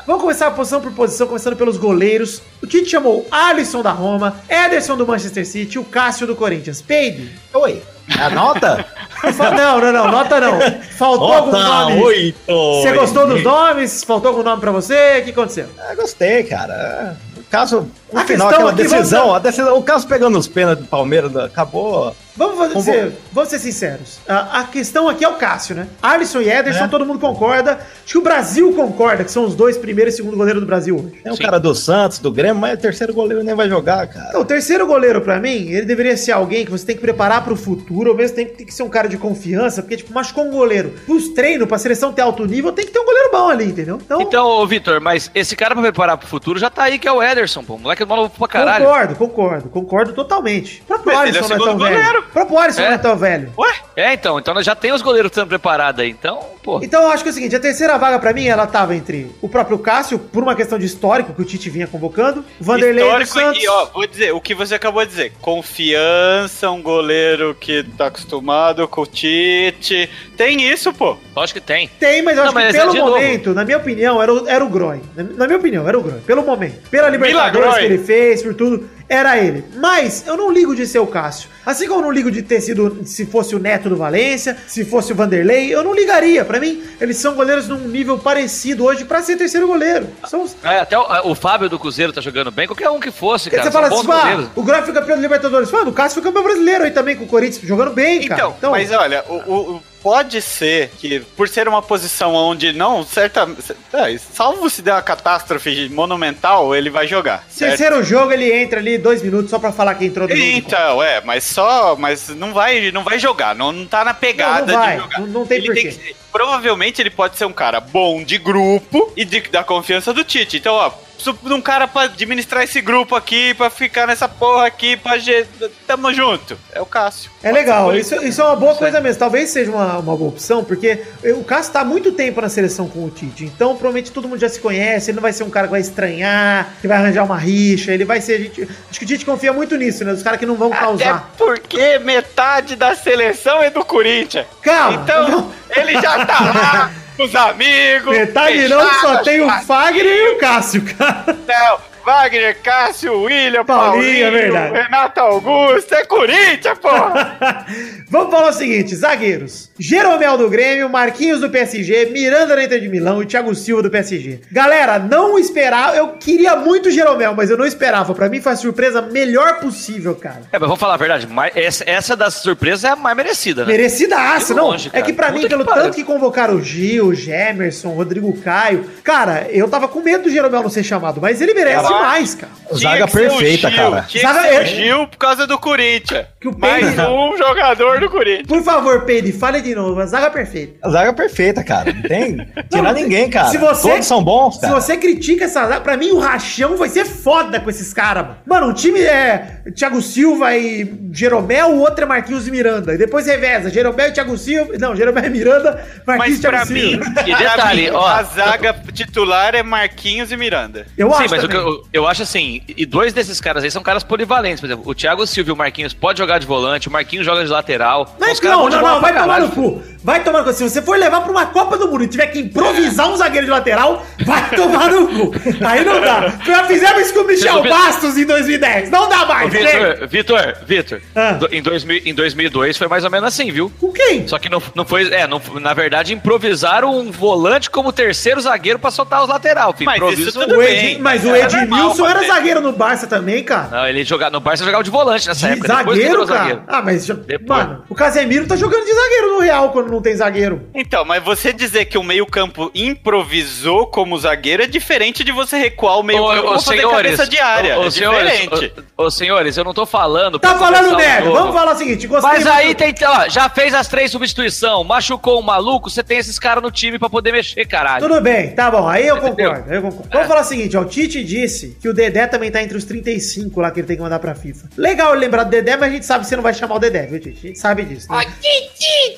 [0.05, 2.41] Vamos começar posição por posição, começando pelos goleiros.
[2.61, 6.81] O Tite chamou Alisson da Roma, Ederson do Manchester City, o Cássio do Corinthians.
[6.81, 7.31] Peide.
[7.53, 7.81] Oi,
[8.19, 8.85] a nota?
[9.55, 10.59] Não, não, não, nota não.
[10.97, 12.35] Faltou algum nome?
[12.47, 14.03] Você gostou dos nomes?
[14.03, 15.19] Faltou algum nome pra você?
[15.19, 15.67] O que aconteceu?
[15.79, 17.17] Ah, gostei, cara.
[17.37, 20.85] O caso, no A final, aquela decisão, vamos- a decisão, o caso pegando os pênaltis
[20.85, 22.15] do Palmeiras, acabou.
[22.35, 24.19] Vamos, ser, vamos ser sinceros.
[24.27, 25.87] A, a questão aqui é o Cássio, né?
[26.01, 26.87] Alisson e Ederson, É.
[26.87, 27.73] todo mundo concorda.
[28.03, 30.95] Acho que o Brasil concorda, que são os dois primeiros e segundo goleiro do Brasil
[30.95, 31.21] hoje.
[31.21, 31.43] Tem o Sim.
[31.43, 34.27] cara do Santos, do Grêmio, mas o terceiro goleiro nem vai jogar, cara.
[34.29, 37.43] Então, o terceiro goleiro, pra mim, ele deveria ser alguém que você tem que preparar
[37.43, 40.45] pro futuro, ao mesmo tempo tem que ser um cara de confiança, porque, tipo, machucou
[40.45, 40.93] um goleiro.
[41.05, 43.99] Pros treinos, pra seleção ter alto nível, tem que ter um goleiro bom ali, entendeu?
[44.03, 47.07] Então, Então, ô Vitor, mas esse cara pra preparar pro futuro já tá aí, que
[47.07, 47.75] é o Ederson, pô.
[47.75, 48.85] O moleque é maluco pra caralho.
[48.85, 50.81] concordo, concordo, concordo totalmente.
[50.83, 52.20] O próprio Mas ele é Alisson o não é tão segundo velho.
[52.21, 52.29] Goleiro.
[52.29, 52.85] O próprio Alisson É.
[52.87, 53.53] não é tão velho.
[53.57, 53.73] Ué?
[53.95, 56.09] É, então, então nós já tem os goleiros sendo preparados aí.
[56.09, 56.79] Então, pô.
[56.83, 59.29] Então eu acho que é o seguinte, a terceira vaga pra mim, ela tava entre
[59.41, 63.03] o próprio Cássio, por uma questão de histórico que o Tite vinha convocando, o Vanderlei
[63.03, 63.63] Histórico Santos.
[63.63, 65.33] e, ó, vou dizer, o que você acabou de dizer.
[65.41, 70.09] Confiança, um goleiro que tá acostumado com o Tite.
[70.37, 71.17] Tem isso, pô.
[71.35, 71.87] Lógico que tem.
[71.99, 73.11] Tem, mas eu Não, acho que mas é pelo de novo.
[73.11, 74.99] momento, na minha opinião, era o, era o Groy.
[75.15, 76.19] Na, na minha opinião, era o Groy.
[76.21, 76.89] Pelo momento.
[76.89, 79.63] Pela Libertadores que ele fez, por tudo, era ele.
[79.75, 81.49] Mas eu não ligo de ser o Cássio.
[81.65, 84.85] Assim como eu não ligo de ter sido, se fosse o Neto do Valência, se
[84.85, 86.45] fosse o Vanderlei, eu não ligaria.
[86.45, 90.07] Pra mim, eles são goleiros num nível parecido hoje pra ser terceiro goleiro.
[90.27, 90.55] São os...
[90.63, 93.63] É, até o, o Fábio do Cruzeiro tá jogando bem, qualquer um que fosse, cara.
[93.63, 95.69] você fala assim, ah, o Groy foi campeão da Libertadores.
[95.71, 98.53] Mano, o Cássio foi campeão brasileiro aí também com o Corinthians, jogando bem, cara.
[98.57, 103.03] Então, mas olha, o, o- o- pode ser que, por ser uma posição onde não,
[103.05, 103.47] certa.
[103.93, 107.45] é, salvo se der uma catástrofe monumental, ele vai jogar.
[107.49, 107.77] certo?
[107.77, 110.39] Terceiro jogo, ele entra ali dois minutos só pra falar que entrou jogo.
[110.41, 111.95] Então, é, mas só.
[111.95, 115.01] Mas não vai, não vai jogar, não, não tá na pegada Não, não vai, de
[115.01, 115.19] jogar.
[115.19, 115.81] não- não tem Ele porquê.
[115.83, 120.13] que ser- provavelmente ele pode ser um cara bom de grupo e de, da confiança
[120.13, 120.57] do Tite.
[120.57, 124.65] Então, ó, preciso de um cara pra administrar esse grupo aqui, pra ficar nessa porra
[124.65, 125.17] aqui, pra.
[125.17, 125.45] ge-
[125.87, 126.57] Tamo junto.
[126.73, 127.29] É o Cássio.
[127.43, 129.19] É Pode legal, isso, isso é uma boa coisa mesmo.
[129.19, 132.87] Talvez seja uma, uma boa opção, porque o Cássio tá há muito tempo na seleção
[132.87, 133.45] com o Tite.
[133.45, 135.11] Então, provavelmente todo mundo já se conhece.
[135.11, 137.91] Ele não vai ser um cara que vai estranhar, que vai arranjar uma rixa.
[137.91, 138.33] Ele vai ser.
[138.33, 140.11] a gente- acho que o Tite confia muito nisso, né?
[140.13, 141.31] Os caras que não vão Até causar.
[141.37, 144.45] porque metade da seleção é do Corinthians.
[144.61, 145.01] Calma!
[145.03, 148.17] Então, ele já tá lá os amigos.
[148.17, 149.49] Metade não, só tem o.
[149.61, 151.37] Fagner e o Cássio, cara.
[151.47, 154.73] Não, Wagner, Cássio, William, Paulinho, Paulinho, é verdade.
[154.73, 157.65] Renato Augusto, é Corinthians, porra!
[158.09, 159.69] Vamos falar o seguinte: zagueiros.
[159.79, 163.89] Jeromel do Grêmio, Marquinhos do PSG, Miranda da Inter de Milão e Thiago Silva do
[163.89, 164.41] PSG.
[164.51, 165.95] Galera, não esperava.
[165.95, 168.13] Eu queria muito o Jeromel, mas eu não esperava.
[168.13, 170.41] Pra mim foi a surpresa melhor possível, cara.
[170.51, 173.71] É, mas vamos falar a verdade, essa, essa das surpresas é a mais merecida, né?
[173.71, 174.67] Merecida aço, De não.
[174.67, 178.35] longe, é que pra Puta mim, que pelo tanto que convocaram o Gil, Gemerson, Rodrigo
[178.41, 181.90] Caio, cara, eu tava com medo do Jeromel não ser chamado, mas ele merece.
[181.93, 182.51] Demais, cara.
[182.73, 184.01] Zaga perfeita, Gil, cara.
[184.07, 186.25] Tinha Zaga- que ser eu- o Gil por causa do Corinthians.
[186.41, 188.47] Que o Mais Peide- um jogador do Corinthians.
[188.47, 190.01] Por favor, Peide, fale de novo.
[190.01, 190.73] A zaga perfeita.
[190.81, 191.93] A zaga perfeita, cara.
[191.93, 192.35] Não tem
[192.67, 193.49] tirar ninguém, cara.
[193.49, 194.73] Se você- Todos são bons, Se cara.
[194.73, 198.37] você critica essa zaga, pra mim o rachão vai ser foda com esses caras, mano.
[198.47, 202.95] Mano, um time é Thiago Silva e Jeromel, o outro é Marquinhos e Miranda.
[202.95, 204.73] E depois reveza, Jeromel e Thiago Silva.
[204.79, 205.73] Não, Jeromel e Miranda,
[206.07, 207.05] Marquinhos Mas e Thiago pra mim, Silva.
[207.05, 208.07] E pra detalhe, mim, ó.
[208.07, 210.87] a zaga titular é Marquinhos e Miranda.
[210.97, 211.71] Eu Sim, acho mas o que também.
[211.71, 214.95] eu, eu acho assim, e dois desses caras aí são caras polivalentes, por exemplo, o
[214.95, 218.15] Thiago Silva e o Marquinhos pode jogar de volante, o Marquinhos joga de lateral.
[218.19, 219.81] Mas os não, não, não, vai tomar no cu.
[220.03, 220.53] Vai tomar no cu.
[220.53, 223.45] Se você for levar pra uma Copa do Mundo e tiver que improvisar um zagueiro
[223.45, 225.31] de lateral, vai tomar no cu.
[225.65, 226.33] Aí não dá.
[226.45, 228.89] Já fizemos isso com o Michel não- Bastos em 2010.
[228.89, 229.51] Não dá mais.
[229.51, 231.37] Vitor, Vitor, Vitor, Ah.
[231.51, 233.71] em, 2000, em 2002 foi mais ou menos assim, viu?
[233.79, 234.27] Com quem?
[234.27, 238.79] Só que não, não foi, é, não, na verdade improvisaram um volante como terceiro zagueiro
[238.79, 239.85] pra soltar os lateral, filho.
[239.85, 240.91] Mas Improviso isso tudo O bem.
[240.93, 242.27] Edi- mas o Era normal Edmilson era fazer.
[242.33, 243.67] zagueiro no Barça também, cara.
[243.71, 246.39] Não, ele jogava, no Barça jogava de volante nessa De época, zagueiro, virou cara?
[246.49, 246.63] zagueiro.
[246.67, 247.05] Ah, mas.
[247.05, 247.15] já-.
[247.47, 250.67] Mano, o Casemiro tá jogando de zagueiro no Real quando não tem zagueiro.
[250.73, 255.99] Então, mas você dizer que o meio-campo improvisou como zagueiro é diferente de você recuar
[255.99, 257.79] o meio-campo pra fazer cabeça de área.
[257.79, 258.73] ô, é senhores, diferente.
[258.97, 260.39] ô, ô, senhores, eu não tô falando.
[260.39, 261.29] Tá falando o merda.
[261.29, 264.85] Vamos falar o seguinte: gostei Mas muito- aí tem, ó, já fez as três substituições,
[264.87, 268.07] machucou um maluco, você tem esses caras no time pra poder mexer, caralho.
[268.07, 269.49] Tudo bem, tá bom, aí eu Entendeu?
[269.51, 270.09] concordo, eu concordo.
[270.11, 270.27] Vamos É.
[270.27, 273.59] falar o seguinte, ó, o Tite disse que o Dedé também tá entre os 35
[273.61, 274.69] lá que ele tem que mandar pra FIFA.
[274.77, 277.05] Legal lembrar do Dedé, mas a gente sabe que você não vai chamar o Dedé,
[277.07, 277.37] viu, Tite?
[277.43, 278.25] A gente sabe disso, né?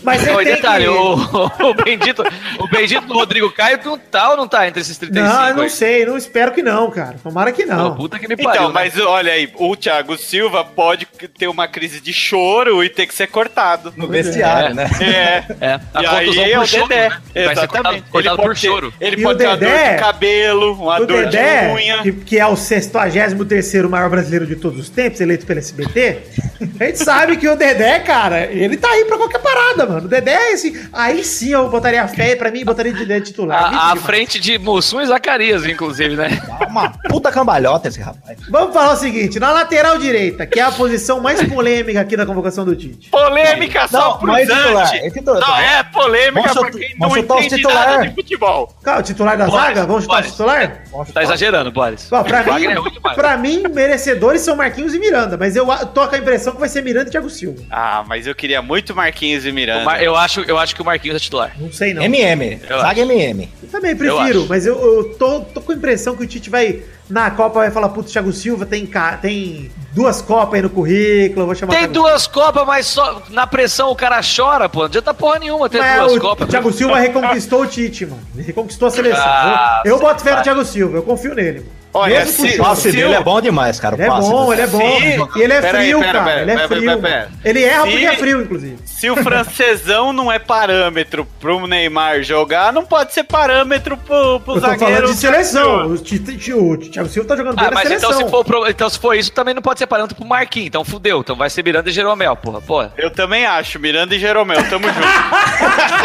[0.04, 0.90] Mas você Não, tem detalhe, que...
[0.90, 2.24] o, o bendito,
[2.60, 5.56] o bendito do Rodrigo Caio não tá ou não tá entre esses 35 Não, eu
[5.56, 5.70] não aí?
[5.70, 7.16] sei, não espero que não, cara.
[7.24, 7.96] Tomara que Pô, não.
[7.96, 8.74] puta que me pariu, Então, né?
[8.74, 11.06] mas olha aí, o Thiago Silva pode
[11.38, 13.94] ter uma crise de choro e ter que ser cortado.
[13.96, 14.74] No vestiário, É.
[14.74, 14.90] né?
[15.02, 15.44] É.
[15.66, 16.06] É, a E
[16.40, 17.10] aí é o choro, Dedé.
[17.10, 17.16] né?
[17.46, 18.10] Vai ser cortado, Exatamente.
[18.12, 18.94] cortado por pode ter, choro.
[19.00, 21.74] ele E pode o ter uma dor Dedé- de cabelo, uma O dor Dedé, de
[21.74, 22.02] unha.
[22.04, 26.18] que, que é o 63 maior brasileiro de todos os tempos, eleito pelo SBT,
[26.84, 30.06] a gente sabe que o Dedé, cara, ele tá aí pra qualquer parada, mano.
[30.06, 30.88] O Dedé é esse.
[30.92, 33.74] Aí sim eu botaria fé pra mim botaria de Dedé titular.
[33.74, 36.30] A, à frente de Mussum e Zacarias, inclusive, né?
[36.68, 38.38] Uma puta cambalhota esse rapaz.
[38.50, 42.26] Vamos falar o seguinte: na lateral direita, que é a posição mais polêmica aqui da
[42.26, 43.10] convocação do Tite.
[43.10, 45.42] Polêmica só Não, pro mas é titular, é titular.
[45.42, 47.88] Não, é polêmica Vamos pra quem não vamos chutar os entende titular.
[47.88, 48.76] nada de futebol.
[48.84, 49.86] Cara, o titular da Boris, zaga?
[49.86, 50.32] Vamos chutar o Boris.
[50.32, 50.84] titular?
[51.14, 52.12] Tá exagerando, Boris.
[52.12, 56.18] Ó, pra, mim, é pra mim, merecedores são Marquinhos e Miranda, mas eu com a
[56.18, 57.62] impressão que vai ser Miranda e Thiago Silva.
[57.70, 59.84] Ah, mas eu queria muito Marquinhos e Miranda.
[59.86, 61.54] Mar- eu, acho, eu acho que o Marquinhos é titular.
[61.60, 62.02] Não sei não.
[62.04, 62.60] MM.
[62.70, 63.50] Eu Zaga MM.
[63.62, 64.50] Eu também prefiro, acho.
[64.50, 67.72] mas eu, eu tô, tô com a impressão que o Tite vai, na Copa, vai
[67.72, 68.90] falar, putz, Thiago Silva tem,
[69.22, 73.22] tem duas Copas aí no currículo, eu vou chamar Tem Thiago duas Copas, mas só
[73.30, 74.80] na pressão o cara chora, pô.
[74.80, 76.50] Não adianta porra nenhuma ter Mas duas o Copas.
[76.50, 78.22] Thiago Silva reconquistou o Tite, mano.
[78.36, 79.24] Ele reconquistou a seleção.
[79.26, 80.42] Ah, eu, eu boto fé no.
[80.44, 81.60] Thiago Silva, eu confio nele.
[81.60, 81.83] Mano.
[81.94, 83.96] Olha, se- O passe se dele o- é bom demais, cara.
[83.96, 84.54] O Ele é bom, dele.
[84.54, 85.30] ele é bom.
[85.36, 86.26] E ele é Pera aí, frio, pera, cara.
[86.26, 86.80] pera, ele é pera, frio.
[86.82, 87.04] pera, mano.
[87.04, 87.30] pera.
[87.46, 88.78] Ele erra Se- porque é frio, inclusive.
[88.86, 94.60] Se o francesão não é parâmetro pro Neymar jogar, não pode ser parâmetro pro, pro
[94.60, 94.94] zagueiro.
[94.96, 95.88] falando de seleção.
[95.88, 98.10] O, Thiago Silva tá jogando bem Ah, na mas seleção.
[98.12, 100.68] então se, for pro- então se for isso, também não pode ser parâmetro pro Marquinhos.
[100.68, 101.20] Então fudeu.
[101.20, 102.62] Então vai ser Miranda e Jeromel, porra.
[102.62, 102.94] porra.
[102.98, 105.04] Eu também acho, Miranda e Jeromel, tamo junto.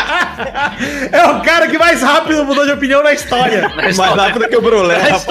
[1.13, 3.69] É o cara que mais rápido mudou de opinião na história.
[3.77, 5.27] Mais rápido que o Brulé, rapaz.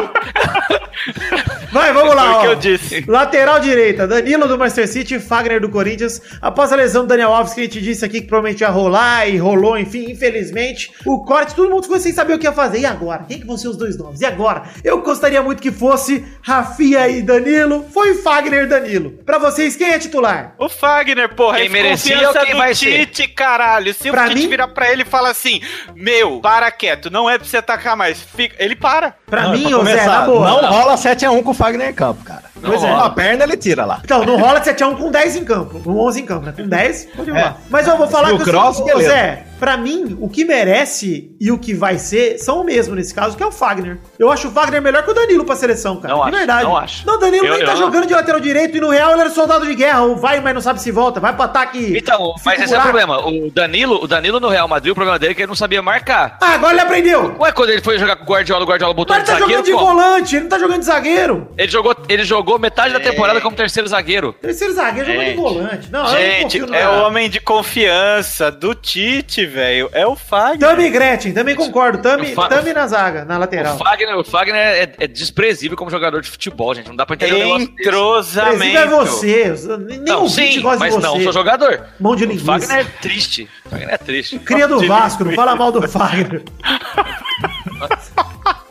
[1.72, 2.22] Vai, vamos lá.
[2.24, 3.04] Foi o que eu disse.
[3.06, 6.20] Lateral direita, Danilo do Manchester City Fagner do Corinthians.
[6.42, 9.28] Após a lesão do Daniel Alves, que a gente disse aqui que provavelmente ia rolar
[9.28, 10.90] e rolou, enfim, infelizmente.
[11.06, 12.80] O corte, todo mundo ficou sem saber o que ia fazer.
[12.80, 13.24] E agora?
[13.28, 14.20] Quem que vão ser os dois nomes?
[14.20, 14.64] E agora?
[14.82, 17.86] Eu gostaria muito que fosse Rafinha e Danilo.
[17.94, 19.10] Foi Fagner e Danilo.
[19.24, 20.54] Pra vocês, quem é titular?
[20.58, 23.06] O Fagner, porra, Quem é merecia confiança ou quem do vai ser?
[23.06, 23.94] Tite, caralho.
[23.94, 25.60] Se Pra o Tite mim- virar pra ele e falar assim,
[25.94, 28.56] meu, para quieto, não é pra você atacar mais, fica...
[28.58, 29.14] ele para.
[29.26, 30.62] Pra Não, mim, pra Zé, começar, boa.
[30.62, 32.49] Não rola 7x1 com o Fagner em campo, cara.
[32.62, 32.86] Pois é.
[32.90, 34.00] Uma perna ele tira lá.
[34.04, 35.80] Então, não rola 7x1 com 10 em campo.
[35.80, 36.52] Com 11 em campo, né?
[36.56, 37.56] Com 10, pode rolar.
[37.60, 37.64] É.
[37.70, 38.44] Mas eu vou falar No que...
[38.44, 39.08] cross, ô, beleza.
[39.10, 43.12] Zé, Pra mim, o que merece e o que vai ser são o mesmo nesse
[43.12, 43.98] caso, que é o Fagner.
[44.18, 46.14] Eu acho o Fagner melhor que o Danilo pra seleção, cara.
[46.14, 46.64] Não de acho, verdade.
[46.64, 47.06] não acho.
[47.06, 49.20] Não, o Danilo Eu- nem tá eu- jogando de lateral direito e no Real ele
[49.20, 50.00] era soldado de guerra.
[50.04, 51.20] Ou vai, mas não sabe se volta.
[51.20, 51.92] Vai pro ataque.
[51.94, 53.20] Então, mas esse é o problema.
[53.26, 55.82] O Danilo, o Danilo no Real Madrid, o problema dele é que ele não sabia
[55.82, 56.38] marcar.
[56.40, 57.36] Ah, agora ele aprendeu.
[57.38, 59.46] Ué, quando ele foi jogar com o Guardiola, o Guardiola botou Mas ele ele tá
[59.46, 60.00] zagueiro, jogando de como?
[60.02, 61.48] volante, ele não tá jogando de zagueiro.
[61.58, 64.32] Ele jogou, ele jogou metade da temporada como terceiro zagueiro.
[64.34, 65.88] Terceiro zagueiro jogando de volante.
[65.90, 69.88] Não, eu não Gente, no é o homem de confiança do Tite, velho.
[69.92, 70.68] É o Fagner.
[70.68, 71.98] Tami e Gretchen, também concordo.
[72.02, 73.74] Tami, O Fa- Tami na zaga, na lateral.
[73.74, 76.88] O Fagner, o Fagner é, é desprezível como jogador de futebol, gente.
[76.88, 77.68] Não dá pra entender negócio.
[77.78, 78.58] Entrosamento.
[78.58, 79.54] Presida é você.
[79.86, 81.06] Nem Não, o sim, gosta mas de você.
[81.06, 81.86] não, sou jogador.
[81.98, 82.46] Mão de O linguiça.
[82.46, 83.48] Fagner é triste.
[83.64, 84.38] O Fagner é triste.
[84.40, 86.42] Cria do Vasco, não fala mal do Fagner.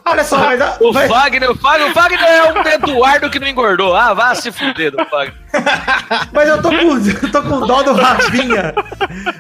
[0.10, 3.39] Olha só, mas, a- O mas- Fagner, o Fagner, o Fagner é um Eduardo que
[3.39, 3.95] não engordou.
[3.95, 5.34] Ah, vá se fuder do Fagner.
[6.32, 8.74] mas eu tô com, eu tô com dó do Rafinha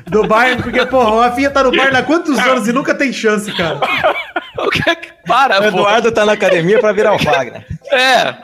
[0.07, 3.11] do Bayern, porque, porra, o Rafinha tá no Bayern há quantos anos e nunca tem
[3.13, 3.79] chance, cara.
[4.57, 5.67] O que é que- Para, O pô.
[5.69, 7.65] Eduardo tá na academia pra virar o Fagner.
[7.93, 8.35] É.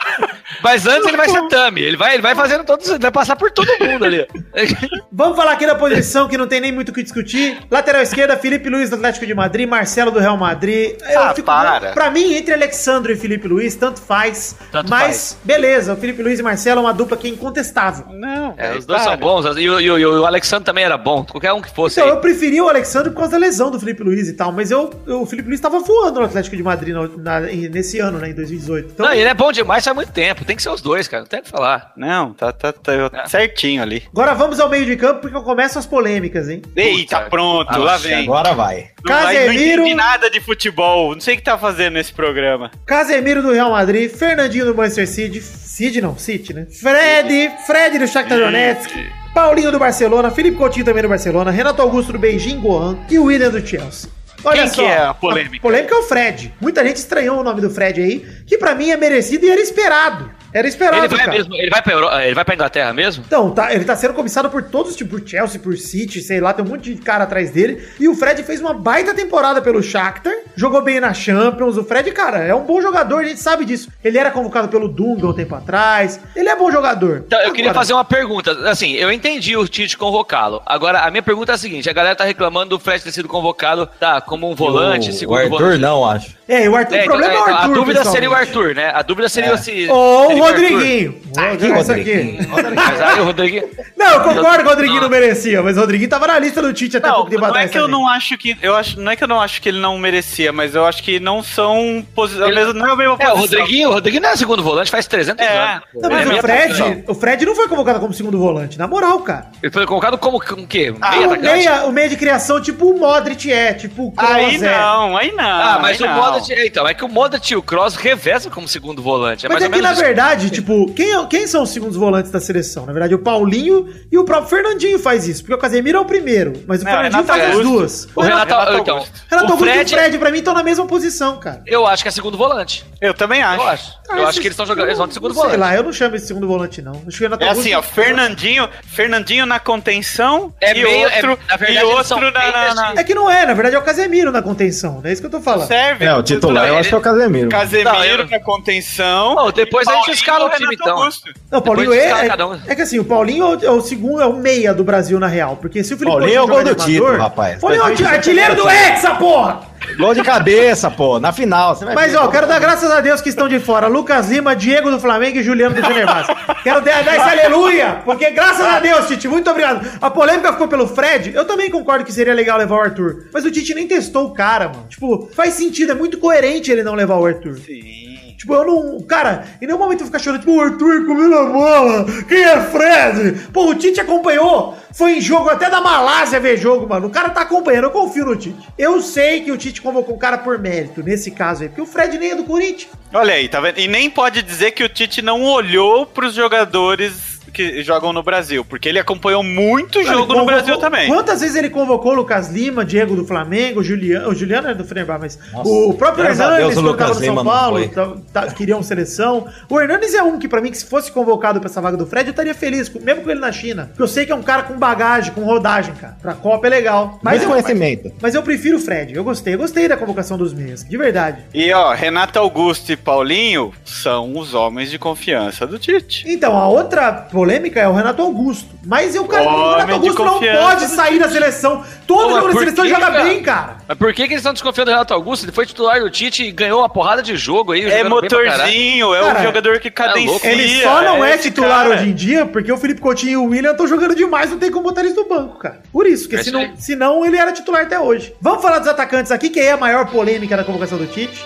[0.64, 1.82] Mas antes ele vai ser Tami.
[1.82, 2.88] Ele vai, ele vai fazendo todos.
[2.88, 4.26] Ele vai passar por todo mundo ali.
[5.12, 7.58] Vamos falar aqui da posição que não tem nem muito o que discutir.
[7.70, 10.96] Lateral esquerda, Felipe Luiz do Atlético de Madrid, Marcelo do Real Madrid.
[11.10, 11.92] Eu Ah, para.
[11.92, 14.56] Pra mim, entre Alexandre e Felipe Luiz, tanto faz.
[14.72, 15.38] Tanto mas, faz.
[15.44, 18.06] beleza, o Felipe Luiz e Marcelo é uma dupla que é incontestável.
[18.12, 19.46] Não, É, velho, os dois são bons.
[19.58, 21.24] E o, e o- e o Alexandre também era bom.
[21.26, 22.00] Qualquer um que fosse.
[22.00, 22.16] Então, aí.
[22.18, 24.90] eu preferia o Alexandre por causa da lesão do Felipe Luiz e tal, mas eu,
[25.08, 28.30] eu- o Felipe Luiz tava voando no Atlético de Madrid na- na- nesse ano, né,
[28.30, 28.92] em 2018.
[28.94, 30.46] Então, Não, ele é bom demais faz muito tempo.
[30.46, 31.22] Tem que ser os dois, cara.
[31.24, 31.92] Não tem o que falar.
[31.98, 33.28] Não, tá, tá, tá É.
[33.28, 34.04] certinho ali.
[34.12, 36.62] agora vamos ao meio de campo, porque eu começo as polêmicas, hein?
[36.76, 37.30] Eita, Puta.
[37.30, 38.24] pronto, lá vem.
[38.24, 38.90] Agora vai.
[39.04, 41.14] Não, vai, não Casemiro- entendi nada de futebol.
[41.14, 42.70] Não sei o que tá fazendo nesse programa.
[42.86, 46.68] Casemiro do Real Madrid, Fernandinho do Manchester City, City não, City, né?
[46.70, 48.92] Fred, Fred do Shakhtar Donetsk,
[49.34, 53.24] Paulinho do Barcelona, Felipe Coutinho também do Barcelona, Renato Augusto do Beijing Gohan e o
[53.24, 54.10] William do Chelsea.
[54.54, 55.58] Quem que é a polêmica?
[55.58, 56.54] A polêmica é o Fred.
[56.62, 59.60] Muita gente estranhou o nome do Fred aí, que pra mim é merecido e era
[59.60, 60.30] esperado.
[60.56, 61.32] Era esperado, Ele vai cara.
[61.34, 61.54] mesmo.
[61.54, 62.20] Ele vai pra, Euro...
[62.22, 63.26] ele vai pra Inglaterra mesmo?
[63.28, 66.54] Então, tá, ele tá sendo cobiçado por todos, tipo, por Chelsea, por City, sei lá,
[66.54, 67.86] tem um monte de cara atrás dele.
[68.00, 71.76] E o Fred fez uma baita temporada pelo Shakhtar, jogou bem na Champions.
[71.76, 73.90] O Fred, cara, é um bom jogador, a gente sabe disso.
[74.02, 76.22] Ele era convocado pelo Dunga um tempo atrás.
[76.34, 77.24] Ele é bom jogador.
[77.28, 78.52] Então, eu queria Agora, fazer uma pergunta.
[78.70, 80.62] Assim, eu entendi o Tite convocá-lo.
[80.66, 83.28] Agora, a minha pergunta é a seguinte: a galera tá reclamando do Fred ter sido
[83.28, 85.82] convocado, tá, como um volante, o, segundo o Arthur volante.
[85.82, 86.36] não, acho.
[86.48, 87.72] É, o Arthur, É, o problema é, então, o Arthur.
[87.72, 88.92] a dúvida seria o Arthur, né?
[88.94, 89.88] A dúvida seria se.
[89.90, 91.22] Ou o Rodriguinho.
[91.38, 91.68] Ah, aqui.
[91.68, 92.48] Rodriguinho?
[92.76, 93.64] Mas aí o Rodriguinho.
[93.98, 96.74] Não, eu concordo que o Rodriguinho não merecia, mas o Rodriguinho tava na lista do
[96.74, 98.56] Tite até Não, pouco tempo não é que eu não acho que.
[98.62, 101.02] Eu acho, não é que eu não acho que ele não merecia, mas eu acho
[101.04, 102.50] que não são posições.
[102.56, 103.36] Ele- Não é a mesma É, posição.
[103.36, 105.58] o Rodriguinho, o Rodriguinho não é segundo volante, faz 300 É.
[105.58, 105.84] anos.
[105.94, 107.04] Não, mas é o Fred, posição.
[107.08, 109.48] o Fred não foi convocado como segundo volante, na moral, cara.
[109.62, 110.94] Ele foi colocado como o quê?
[111.02, 111.52] Ah, Meia o, atacante?
[111.54, 114.60] meia, o meia de criação, tipo o Modric é, tipo o Kroos Aí é.
[114.60, 115.44] não, aí não.
[115.44, 116.08] Ah, mas o.
[116.08, 116.54] Modric.
[116.66, 119.46] Então, é que o Modric e o Kroos revezam como segundo volante.
[119.46, 120.02] É Mas mais é ou que, na isso.
[120.28, 122.86] Verdade, tipo, quem, é- quem são os segundos volantes da seleção?
[122.86, 126.06] Na verdade, o Paulinho e o próprio Fernandinho faz isso, porque o Casemiro é o
[126.06, 127.72] primeiro, mas o Não, Fernandinho Renato faz as Augusto.
[127.72, 128.08] duas.
[128.16, 129.14] O Renato, Renato então, Augusto.
[129.30, 131.62] Renato o Augusto Fred, e o Fred, pra mim, estão na mesma posição, cara.
[131.68, 132.86] eu acho que é segundo volante.
[133.02, 133.62] Eu também acho.
[133.62, 133.92] Eu acho.
[134.08, 135.60] Ah, eu esses- acho que eles estão jogando, eles vão de segundo Sei volante.
[135.60, 136.94] lá, eu não chamo esse segundo volante, não.
[137.08, 140.88] Acho que o Renato É assim, ó, Augusto- Fernandinho, Fernandinho na contenção É e meio-
[141.08, 143.76] é- outro, na verdade, e outro na, na, na- É que não é, na verdade
[143.76, 145.68] é o Casemiro na contenção, é isso que eu tô falando.
[145.68, 146.06] Serve.
[146.06, 147.50] É, o titular eu acho que é o Casemiro.
[147.50, 149.36] Casemiro na contenção.
[149.36, 150.98] Não, depois a gente escala o time, Renato então.
[150.98, 151.30] Augusto.
[151.52, 152.60] Não, o Paulinho é, é, um.
[152.68, 155.20] é que assim, o Paulinho é o, é o segundo, é o meia do Brasil
[155.20, 155.58] na real.
[155.58, 157.60] Porque se o Felipe Paulinho é o gol do título, rapaz.
[157.62, 159.76] Paulinho é o ti- artilheiro do Hexa, porra!
[160.00, 161.20] Gol de cabeça, pô.
[161.20, 161.76] Na final.
[161.76, 162.18] Você vai Mas ver.
[162.18, 163.86] ó, quero dar graças a Deus que estão de fora.
[163.88, 166.32] Lucas Lima, Diego do Flamengo e Juliano do Fenerbahçe.
[166.64, 169.88] quero dar, dar esse aleluia, porque graças a Deus, Tite, muito obrigado.
[170.02, 171.32] A polêmica ficou pelo Fred.
[171.36, 173.26] Eu também concordo que seria legal levar o Arthur.
[173.32, 174.88] Mas o Tite nem testou o cara, mano.
[174.90, 177.56] Tipo, faz sentido, é muito coerente ele não levar o Arthur.
[177.60, 178.15] Sim.
[178.38, 179.02] Tipo, eu não.
[179.02, 182.06] Cara, em nenhum momento eu ficar chorando, tipo, o Arthur comendo a bola.
[182.28, 183.48] Quem é Fred?
[183.52, 184.78] Pô, o Tite acompanhou.
[184.94, 187.08] Foi em jogo até da Malásia ver jogo, mano.
[187.08, 188.58] O cara tá acompanhando, eu confio no Tite.
[188.78, 191.86] Eu sei que o Tite convocou o cara por mérito, nesse caso aí, porque o
[191.86, 192.92] Fred nem é do Corinthians.
[193.14, 193.80] Olha aí, tá vendo?
[193.80, 198.66] E nem pode dizer que o Tite não olhou pros jogadores que jogam no Brasil,
[198.66, 201.08] porque ele acompanhou muito jogo no convocou- Brasil também.
[201.08, 204.84] Quantas vezes ele convocou o Lucas Lima, Diego do Flamengo, Juliano, o Juliano é do
[204.84, 209.48] Fenerbahçe, mas Nossa, o próprio Hernandes, tava Lucas no São Paulo, tá, tá, queriam seleção.
[209.70, 212.06] O Hernandes é um que, pra mim, que se fosse convocado pra essa vaga do
[212.06, 213.86] Fred, eu estaria feliz, mesmo com ele na China.
[213.88, 216.18] Porque eu sei que é um cara com bagagem, com rodagem, cara.
[216.22, 217.20] Pra Copa é legal.
[217.24, 218.12] Mas Mas eu, conhecimento.
[218.22, 219.16] mas eu prefiro o Fred.
[219.16, 221.44] Eu gostei, eu gostei da convocação dos meias, de verdade.
[221.54, 226.26] E ó, Renato Augusto e Paulinho são os homens de confiança do Tite.
[226.28, 227.12] Então, a outra
[227.46, 228.70] polêmica é o Renato Augusto.
[228.86, 231.84] Mas eu, cara, o Homem Renato de Augusto não pode sair da seleção.
[232.08, 233.24] Todo Pô, mas jogo da seleção quê, joga cara?
[233.24, 233.78] bem, cara.
[233.88, 235.46] Mas por que, que eles estão desconfiando do Renato Augusto?
[235.46, 237.84] Ele foi titular do Tite e ganhou uma porrada de jogo aí.
[237.90, 240.30] É motorzinho, é Cara, o jogador que cadencia.
[240.30, 240.46] louco.
[240.46, 241.96] Ele só não é, esse titular cara.
[241.96, 244.72] hoje em dia porque o Felipe Coutinho e o William estão jogando demais, não tem
[244.72, 245.82] como botar eles no banco, cara.
[245.92, 248.34] Por isso, porque É senão, senão ele era titular até hoje.
[248.42, 251.46] Vamos falar dos atacantes aqui, que é a maior polêmica da convocação do Tite.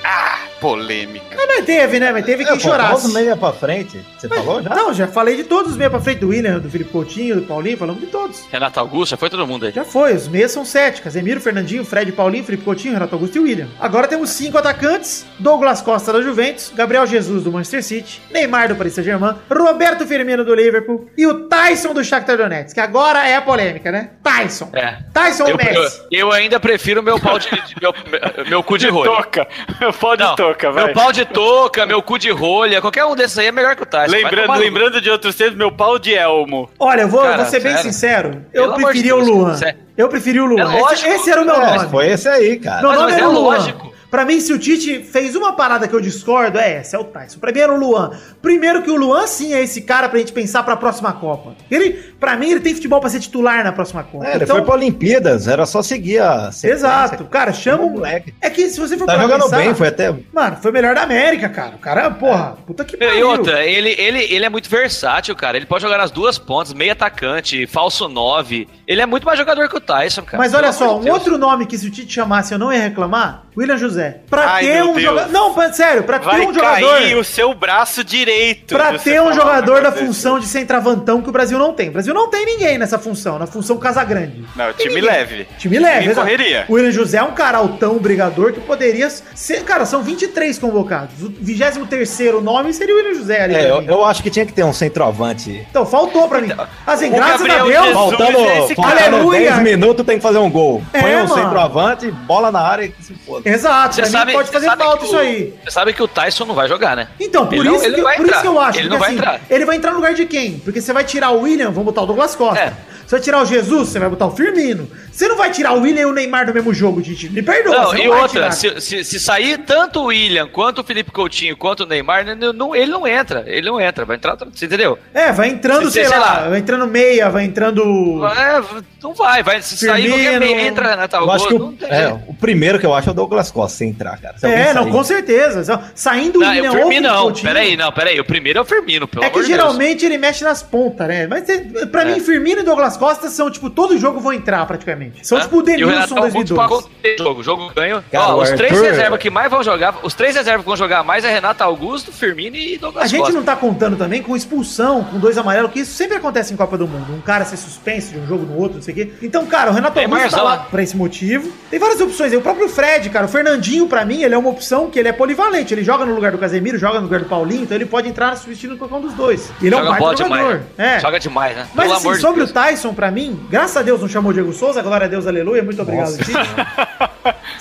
[0.60, 1.26] Polêmica.
[1.36, 2.12] Mas, mas teve, né?
[2.12, 3.14] Mas teve quem É, chorasse.
[3.14, 4.00] Meia pra frente.
[4.18, 4.70] Você falou já?
[4.76, 7.42] Não, já falei de todos os meia pra frente, do William, do Felipe Coutinho, do
[7.42, 8.46] Paulinho, falamos de todos.
[8.52, 9.72] Renato Augusto, já foi todo mundo aí.
[9.72, 11.02] Já foi, os meias são sete.
[11.02, 13.68] Casemiro, Fernandinho, Fred, Paulinho, Felipe Coutinho, Renato Augusto e William.
[13.80, 15.26] Agora temos cinco atacantes.
[15.40, 20.44] Douglas Costa da Juventus, Gabriel Jesus do Manchester City, Neymar do Paris Saint-Germain, Roberto Firmino
[20.46, 24.12] do Liverpool e o Tyson do Shakhtar Donetsk, que agora é a polêmica, né?
[24.24, 24.70] Tyson.
[24.74, 24.98] É.
[25.14, 26.02] Tyson ou Eu, eu, Messi?
[26.12, 27.50] eu ainda prefiro meu pau de.
[27.50, 29.10] de- meu, meu, meu cu de rolha.
[29.12, 29.48] Toca.
[30.00, 30.86] Pode Não, toca, vai.
[30.86, 33.84] Meu pau de touca, meu cu de rolha, qualquer um desses aí é melhor que
[33.84, 34.12] o Tyson.
[34.16, 36.70] Lembrando, no- lembrando de outros tempos, meu pau de elmo.
[36.78, 37.92] Olha, eu vou, Cara, vou ser bem sério.
[37.92, 38.46] sincero.
[38.54, 39.56] Eu preferia o Luan.
[39.56, 39.80] sério.
[39.98, 40.62] Eu preferi o Luan.
[40.62, 41.10] É esse, lógico.
[41.10, 41.90] esse era o meu É, nome.
[41.90, 42.82] foi esse aí, cara.
[42.82, 43.42] Meu Mas- nome mas era é o Luan.
[43.58, 43.94] lógico.
[44.10, 47.04] Pra mim, se o Tite fez uma parada que eu discordo, é essa, é o
[47.04, 47.40] Tyson.
[47.40, 48.12] Pra mim era o Luan.
[48.42, 51.56] Primeiro que o Luan, sim, é esse cara pra gente pensar pra próxima Copa.
[51.70, 54.26] Ele, pra mim, ele tem futebol pra ser titular na próxima Copa.
[54.26, 56.50] É, ele foi pra Olimpíadas, era só seguir a.
[56.64, 57.26] Exato.
[57.26, 58.34] Cara, chama o moleque.
[58.42, 60.16] É que se você for Tá jogando pensar, bem, foi até.
[60.34, 61.76] Mano, foi o melhor da América, cara.
[61.76, 65.58] O cara, porra, puta que E outra, ele, ele, ele é muito versátil, cara.
[65.58, 68.68] Ele pode jogar nas duas pontas, meio atacante, falso 9.
[68.88, 70.38] Ele é muito mais jogador que o Tyson, cara.
[70.38, 71.18] Mas olha Pelo só, um de Deus.
[71.18, 73.99] outro nome que se o Tite chamasse eu não ia reclamar, William José.
[74.30, 75.32] Pra Ai, ter um jogador.
[75.32, 76.90] Não, pra- sério, pra Vai ter um jogador.
[77.00, 78.74] cair o seu braço direito.
[78.76, 81.90] Pra ter um jogador da função de centravantão que o Brasil não tem.
[81.90, 84.44] O Brasil não tem ninguém nessa função, na função Casagrande.
[84.56, 85.10] Não, time ninguém.
[85.10, 85.48] leve.
[85.58, 86.66] Time leve, Time correria.
[86.68, 89.64] O William José é um cara altão, brigador, que poderia ser.
[89.64, 91.22] Cara, são 23 convocados.
[91.24, 93.56] O 23 nome seria o William José ali.
[93.56, 93.88] É, eu, mim.
[93.88, 95.66] eu acho que tinha que ter um centroavante.
[95.70, 96.50] Então, faltou pra mim.
[96.86, 97.86] Assim, o graças a Gabriel Deus.
[97.88, 99.06] Jesus- Faltando, é faltando cara.
[99.16, 99.40] Aleluia.
[99.52, 100.82] 10 minutos tem que fazer um gol.
[100.94, 101.36] É, Põe um mano.
[101.36, 103.50] centroavante, bola na área e se foda.
[103.50, 105.54] Exato, Você sabe, mim pode fazer falta que isso o- aí.
[105.64, 107.08] Você sabe que o Tyson não vai jogar, né?
[107.20, 109.00] Então, por, Ele isso, que, não vai por isso que eu acho Ele que não
[109.00, 109.42] vai assim, entrar.
[109.50, 110.60] ele vai entrar no lugar de quem?
[110.60, 112.60] Porque você vai tirar o William, vamos botar o Douglas Costa.
[112.60, 112.74] É.
[113.06, 114.88] Você vai tirar o Jesus, você vai botar o Firmino.
[115.20, 117.30] Você não vai tirar o William e o Neymar do mesmo jogo, Tite.
[117.30, 117.76] Me perdoa.
[117.78, 121.12] Não, você e vai outra, se, se- se sair tanto o William, quanto o Felipe
[121.12, 123.44] Coutinho, quanto o Neymar, não- não- ele não entra.
[123.46, 124.06] Ele não entra.
[124.06, 124.38] Vai entrar.
[124.38, 124.98] Você entendeu?
[125.14, 126.48] É, vai entrando, Se- sei, sei lá, lá.
[126.50, 128.22] vai entrando meia, vai entrando.
[128.26, 128.62] É,
[129.04, 129.44] não vai.
[129.44, 130.24] vai se sair Firmino.
[130.24, 132.86] qualquer meio, entra na tal Eu acho que não o, tem é, o primeiro que
[132.86, 134.38] eu acho é o Douglas Costa, se entrar, cara.
[134.38, 134.92] Se É, não, sair.
[134.94, 135.82] com certeza.
[135.94, 137.22] Saindo o Não, William o ou o Firmino Felipe não.
[137.24, 137.46] Coutinho.
[137.48, 138.20] Peraí, não, peraí.
[138.22, 139.62] O primeiro é o Firmino, pelo É que amor de Deus.
[139.62, 141.28] geralmente ele mexe nas pontas, né?
[141.28, 141.58] Mas é,
[141.88, 145.09] pra mim, Firmino e Douglas Costa são, tipo, todo jogo vão entrar praticamente.
[145.24, 145.42] São Hã?
[145.42, 146.16] tipo o Denilson Augusto
[146.56, 146.60] 2002.
[146.60, 147.44] pagou o jogo.
[147.50, 148.04] Jogo ganho.
[148.12, 150.76] Cara, Ó, os três Arthur- reservas que mais vão jogar, os três reservas que vão
[150.78, 153.34] jogar mais é Renato Augusto, Firmino e Douglas A gente Costa.
[153.36, 156.78] não tá contando também com expulsão, com dois amarelos, que isso sempre acontece em Copa
[156.78, 157.14] do Mundo.
[157.14, 159.12] Um cara ser suspenso de um jogo no outro, não sei o quê.
[159.22, 160.66] Então, cara, o Renato Tem Augusto tá lá né?
[160.70, 161.52] pra esse motivo.
[161.72, 162.38] Tem várias opções aí.
[162.38, 165.14] O próprio Fred, cara, o Fernandinho, pra mim, ele é uma opção que ele é
[165.14, 165.74] polivalente.
[165.74, 168.36] Ele joga no lugar do Casemiro, joga no lugar do Paulinho, então ele pode entrar
[168.36, 169.52] substituindo qualquer um dos dois.
[169.62, 170.58] Ele é um Joga baita jogador.
[170.60, 170.62] demais.
[170.78, 171.00] É.
[171.00, 171.68] Joga demais, né?
[171.74, 172.50] Mas Pelo assim, de sobre Deus.
[172.52, 175.28] o Tyson, pra mim, graças a Deus não chamou o Diego Souza, glória a Deus,
[175.28, 177.14] aleluia, muito obrigado, Nossa.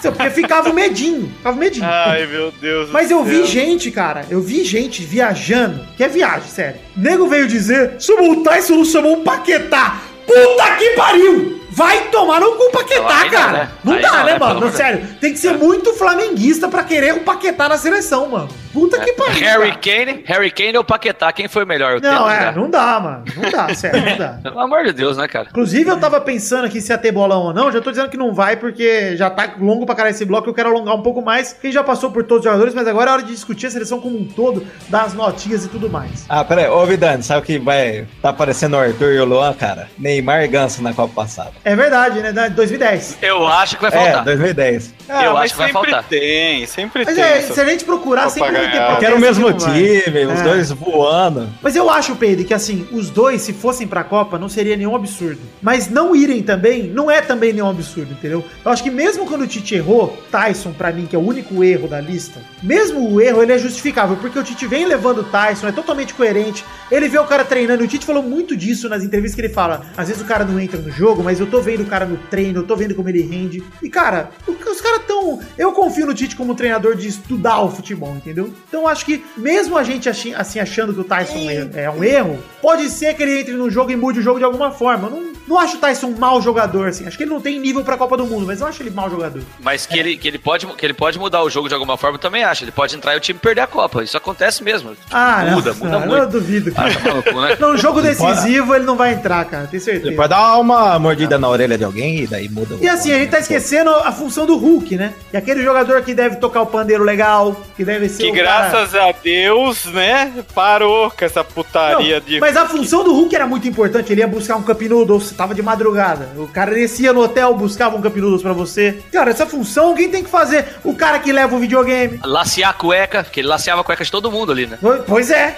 [0.11, 1.84] Porque ficava o medinho, ficava o medinho.
[1.86, 2.91] Ai, meu Deus.
[2.91, 6.80] Mas eu vi gente, cara, eu vi gente viajando, que é viagem, sério.
[6.97, 10.01] Nego veio dizer, chamou o Tyson, não chamou o Paquetá.
[10.26, 11.58] Puta que pariu!
[11.71, 13.53] Vai tomar no cu Paquetá, não, cara.
[13.53, 13.69] né?
[13.85, 14.61] Não Aí dá, não, né, né, mano?
[14.61, 18.49] Não, sério, tem que ser muito flamenguista pra querer o Paquetá na seleção, mano.
[18.73, 19.41] Puta que pariu.
[19.41, 19.81] Harry cara.
[19.81, 21.95] Kane, Harry Kane ou Paquetá, quem foi melhor?
[21.95, 23.25] Eu Não, é, não dá, mano.
[23.37, 24.39] Não dá, sério, não dá.
[24.43, 25.49] Pelo amor de Deus, né, cara?
[25.51, 27.73] Inclusive, eu tava pensando aqui se ia ter bolão ou não.
[27.73, 30.49] Já tô dizendo que não vai, porque já tá longo pra caralho esse bloco.
[30.49, 31.53] Eu quero alongar um pouco mais.
[31.53, 34.01] Quem já passou por todos os jogadores, mas agora é hora de discutir a seleção
[34.01, 36.25] como um todo, das notinhas e tudo mais.
[36.29, 39.53] Ah, peraí, ô Vidani, sabe o que vai tá aparecendo o Arthur e o Luan,
[39.55, 39.89] cara?
[39.99, 41.53] Neymar e Ganso na Copa passada.
[41.65, 42.33] É verdade, né?
[42.33, 43.19] Da- 2010.
[43.23, 44.25] Eu acho que vai É, faltar.
[44.25, 44.95] 2010.
[45.09, 46.05] Ah, eu acho que vai sempre faltar.
[46.09, 47.25] tem, sempre Mas tem.
[47.25, 48.81] é, se a gente procurar, sempre vai ter.
[48.87, 50.43] Porque era o mesmo time, os É.
[50.43, 51.49] dois voando.
[51.63, 54.95] Mas eu acho, Pedro, que assim, os dois, se fossem pra Copa, não seria nenhum
[54.95, 55.41] absurdo.
[55.63, 58.45] Mas não irem também, não é também nenhum absurdo, entendeu?
[58.65, 61.63] Eu acho que mesmo quando o Tite errou, Tyson, pra mim, que é o único
[61.65, 65.25] erro da lista, mesmo o erro, ele é justificável, porque o Tite vem levando o
[65.25, 66.65] Tyson, é totalmente coerente.
[66.91, 69.53] Ele vê o cara treinando, e o Tite falou muito disso nas entrevistas que ele
[69.53, 69.83] fala.
[69.97, 72.17] Às vezes o cara não entra no jogo, mas eu tô vendo o cara no
[72.17, 73.63] treino, eu tô vendo como ele rende.
[73.83, 75.40] E, cara, o- os caras tão.
[75.57, 78.53] Eu confio no Tite como treinador de estudar o futebol, entendeu?
[78.68, 82.38] Então acho que, mesmo a gente assim achando que o Tyson é, é um erro,
[82.61, 85.09] pode ser que ele entre no jogo e mude o jogo de alguma forma.
[85.09, 87.07] Eu não, Não acho o Tyson um mau jogador, assim.
[87.07, 89.09] Acho que ele não tem nível pra Copa do Mundo, mas eu acho ele mau
[89.11, 89.42] jogador.
[89.61, 92.16] Mas que, ele, que, ele pode, que ele pode mudar o jogo de alguma forma,
[92.16, 92.64] eu também acho.
[92.64, 94.03] Ele pode entrar e o time perder a Copa.
[94.03, 94.96] Isso acontece mesmo.
[95.11, 96.14] Ah, muda, não, muda não, muito.
[96.22, 96.72] eu duvido.
[96.76, 96.94] Ah, Cara.
[96.94, 97.57] tá maluco, né?
[97.59, 99.66] Não, jogo decisivo ele não vai entrar, cara.
[99.66, 100.16] Tenho Ele certeza.
[100.16, 102.74] pode dar uma mordida na orelha de alguém e daí muda.
[102.74, 105.14] o- E assim, a gente tá esquecendo a função do Hulk, né?
[105.32, 108.68] E aquele jogador que deve tocar o pandeiro legal, que deve ser Que o cara-
[108.70, 112.40] graças a Deus, né, parou com essa putaria Não, de.
[112.40, 114.12] Mas a função do Hulk era muito importante.
[114.12, 116.30] Ele ia buscar um Cup Noodles, tava de madrugada.
[116.36, 118.99] O cara descia no hotel, buscava um Cup Noodles pra você.
[119.12, 120.66] Cara, essa função alguém tem que fazer.
[120.82, 122.18] O cara que leva o videogame.
[122.24, 124.76] Lacear a cueca, que ele laceava a cueca de todo mundo ali, né?
[125.07, 125.57] Pois é.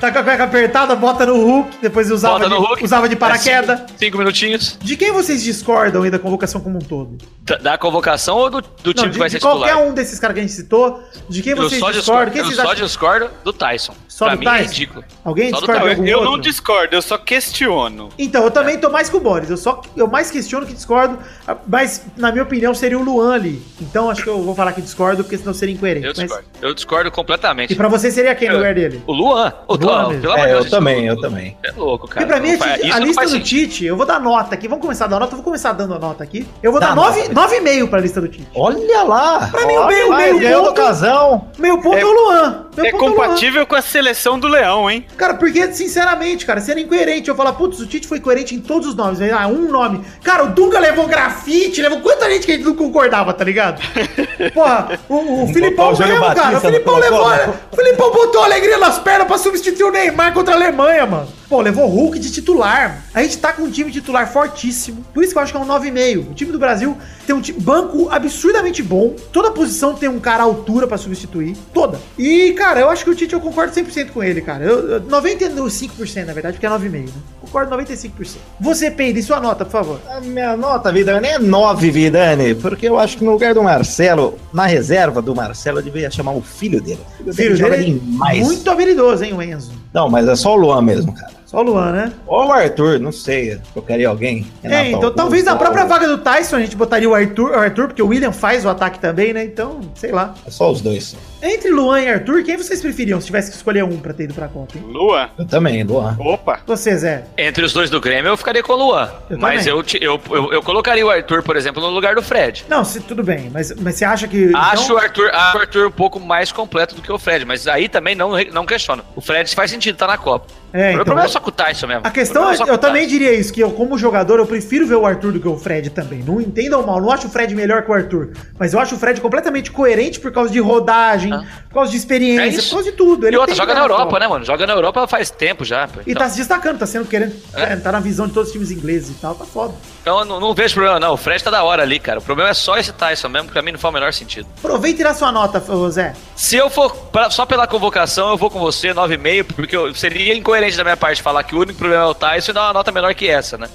[0.00, 2.84] Tá com a cueca apertada, bota no Hulk, depois usava, Bota de, no Hulk.
[2.84, 3.78] usava de É, paraquedas.
[3.80, 4.78] cinco, cinco minutinhos.
[4.80, 7.18] De quem vocês discordam aí da convocação como um todo?
[7.42, 9.88] Da, da convocação ou do, do time Não, que de, vai de ser qualquer titular?
[9.88, 11.98] um desses caras que a gente citou, de quem eu vocês discordam?
[12.00, 12.86] discordo, Quem eu vocês só acham?
[12.86, 13.94] discordo do Tyson.
[14.08, 14.64] Só pra do mim é Tyson?
[14.70, 15.04] ridículo.
[15.24, 16.32] Alguém Só discorda de eu outro?
[16.32, 18.08] não discordo, eu só questiono.
[18.18, 19.48] Então, eu também tô mais com o Boris.
[19.50, 21.18] Eu só eu mais questiono que discordo,
[21.66, 23.62] mas na minha opinião seria o Luan ali.
[23.80, 26.06] Então acho que eu vou falar que discordo, porque senão seria incoerente.
[26.06, 26.48] Eu Mas- discordo.
[26.60, 27.72] Eu discordo completamente.
[27.72, 29.02] E pra você seria quem no lugar dele?
[29.06, 29.52] O Luan?
[29.66, 29.89] O Luan
[30.20, 31.56] Pelo amor É, eu também, eu também.
[31.64, 32.26] É louco, cara.
[32.26, 33.40] Porque pra mim, a, lista do.
[33.40, 34.68] Tite, eu vou dar nota aqui.
[34.68, 36.46] Vamos começar a dar nota, eu vou começar dando a nota aqui.
[36.62, 37.18] Eu vou Dá dar nota.
[37.32, 38.48] 9 9,5 pra lista do Tite.
[38.54, 39.48] Olha lá!
[39.50, 41.46] Pra mim, o meio- meio ganhou ponto- do casão.
[41.58, 42.66] Meu ponto é, É- o Luan.
[42.86, 45.06] É compatível com a seleção do Leão, hein?
[45.16, 47.28] Cara, porque, sinceramente, cara, seria incoerente.
[47.28, 49.20] Eu falar, putz, o Tite foi coerente em todos os nomes.
[49.32, 50.04] Ah, um nome.
[50.22, 53.80] Cara, o Dunga levou grafite, levou quanta gente que a gente não concordava, tá ligado?
[54.54, 56.16] Porra, o, o Filipão mesmo, cara.
[56.16, 57.20] O Batista, Filipão levou.
[57.20, 61.40] colocou, O Filipão botou alegria nas pernas pra substituir o Neymar contra a Alemanha, mano.
[61.50, 63.02] Pô, levou o Hulk de titular.
[63.12, 65.04] A gente tá com um time titular fortíssimo.
[65.12, 66.30] Por isso que eu acho que é um 9,5.
[66.30, 69.16] O time do Brasil tem um time, banco absurdamente bom.
[69.32, 71.56] Toda posição tem um cara à altura pra substituir.
[71.74, 72.00] Toda.
[72.16, 74.62] E, cara, eu acho que o Tite eu concordo 100% com ele, cara.
[74.62, 77.12] Eu, eu, 95%, na verdade, porque é 9,5, né?
[77.50, 78.36] Concordo 95%.
[78.60, 80.00] Você, Peide, sua nota, por favor.
[80.08, 84.38] A minha nota, Vidani, é 9, Vidani, porque eu acho que no lugar do Marcelo,
[84.52, 87.00] na reserva do Marcelo, eu devia chamar o filho dele.
[87.26, 88.46] O Filho joga dele é demais.
[88.46, 89.72] muito habilidoso, hein, o Enzo?
[89.92, 91.40] Não, mas é só o Luan mesmo, cara.
[91.50, 92.12] Só o Luan, né?
[92.28, 94.46] Ou o Arthur, não sei, trocaria alguém.
[94.62, 97.50] É, Renato então Augusto, talvez na própria vaga do Tyson a gente botaria o Arthur,
[97.50, 99.42] o Arthur, porque o William faz o ataque também, né?
[99.42, 100.32] Então, sei lá.
[100.46, 101.16] É só os dois.
[101.42, 104.34] Entre Luan e Arthur, quem vocês preferiam se tivesse que escolher um pra ter ido
[104.34, 104.84] pra Copa, hein?
[104.86, 105.30] Lua?
[105.36, 106.16] Eu também, Luan.
[106.20, 106.60] Opa.
[106.68, 107.24] Você, Zé.
[107.42, 109.10] Entre os dois do Grêmio, eu ficaria com o Luan.
[109.30, 112.66] Eu mas eu, eu, eu, eu colocaria o Arthur, por exemplo, no lugar do Fred.
[112.68, 114.52] Não, se, tudo bem, mas, mas você acha que.
[114.54, 117.46] Acho então- o Arthur, acho o Arthur um pouco mais completo do que o Fred,
[117.46, 119.02] mas aí também não, não questiono.
[119.16, 120.59] O Fred faz sentido estar na Copa.
[120.72, 122.02] É, o então- problema é só com o Tyson mesmo.
[122.06, 124.94] A questão é, com eu também diria isso, que eu, como jogador, eu prefiro ver
[124.94, 126.22] o Arthur do que o Fred também.
[126.22, 128.30] Não entendam mal, não acho o Fred melhor que o Arthur.
[128.58, 131.44] Mas eu acho o Fred completamente coerente por causa de rodagem, Ah.
[131.68, 132.68] por causa de É experiência, isso.
[132.70, 133.28] por causa de tudo.
[133.28, 134.44] E outra, joga na Europa, né, mano?
[134.44, 135.88] Joga na Europa faz tempo já.
[135.88, 136.00] pô.
[136.06, 137.34] E Então, tá se destacando, tá sendo querendo.
[137.54, 137.72] É.
[137.72, 139.74] é, tá na visão de todos os times ingleses e tal, tá foda.
[140.00, 141.12] Então eu não, não vejo problema, não.
[141.12, 142.18] O Fred tá da hora ali, cara.
[142.18, 144.46] O problema é só esse Tyson mesmo, que pra mim não faz o menor sentido.
[144.58, 146.14] Aproveita e dá sua nota, Zé.
[146.34, 150.34] Se eu for pra- só pela convocação, eu vou com você, 9,5, porque eu- seria
[150.34, 152.72] incoerente da minha parte falar que o único problema é o Tyson e dar uma
[152.72, 153.68] nota menor que essa, né?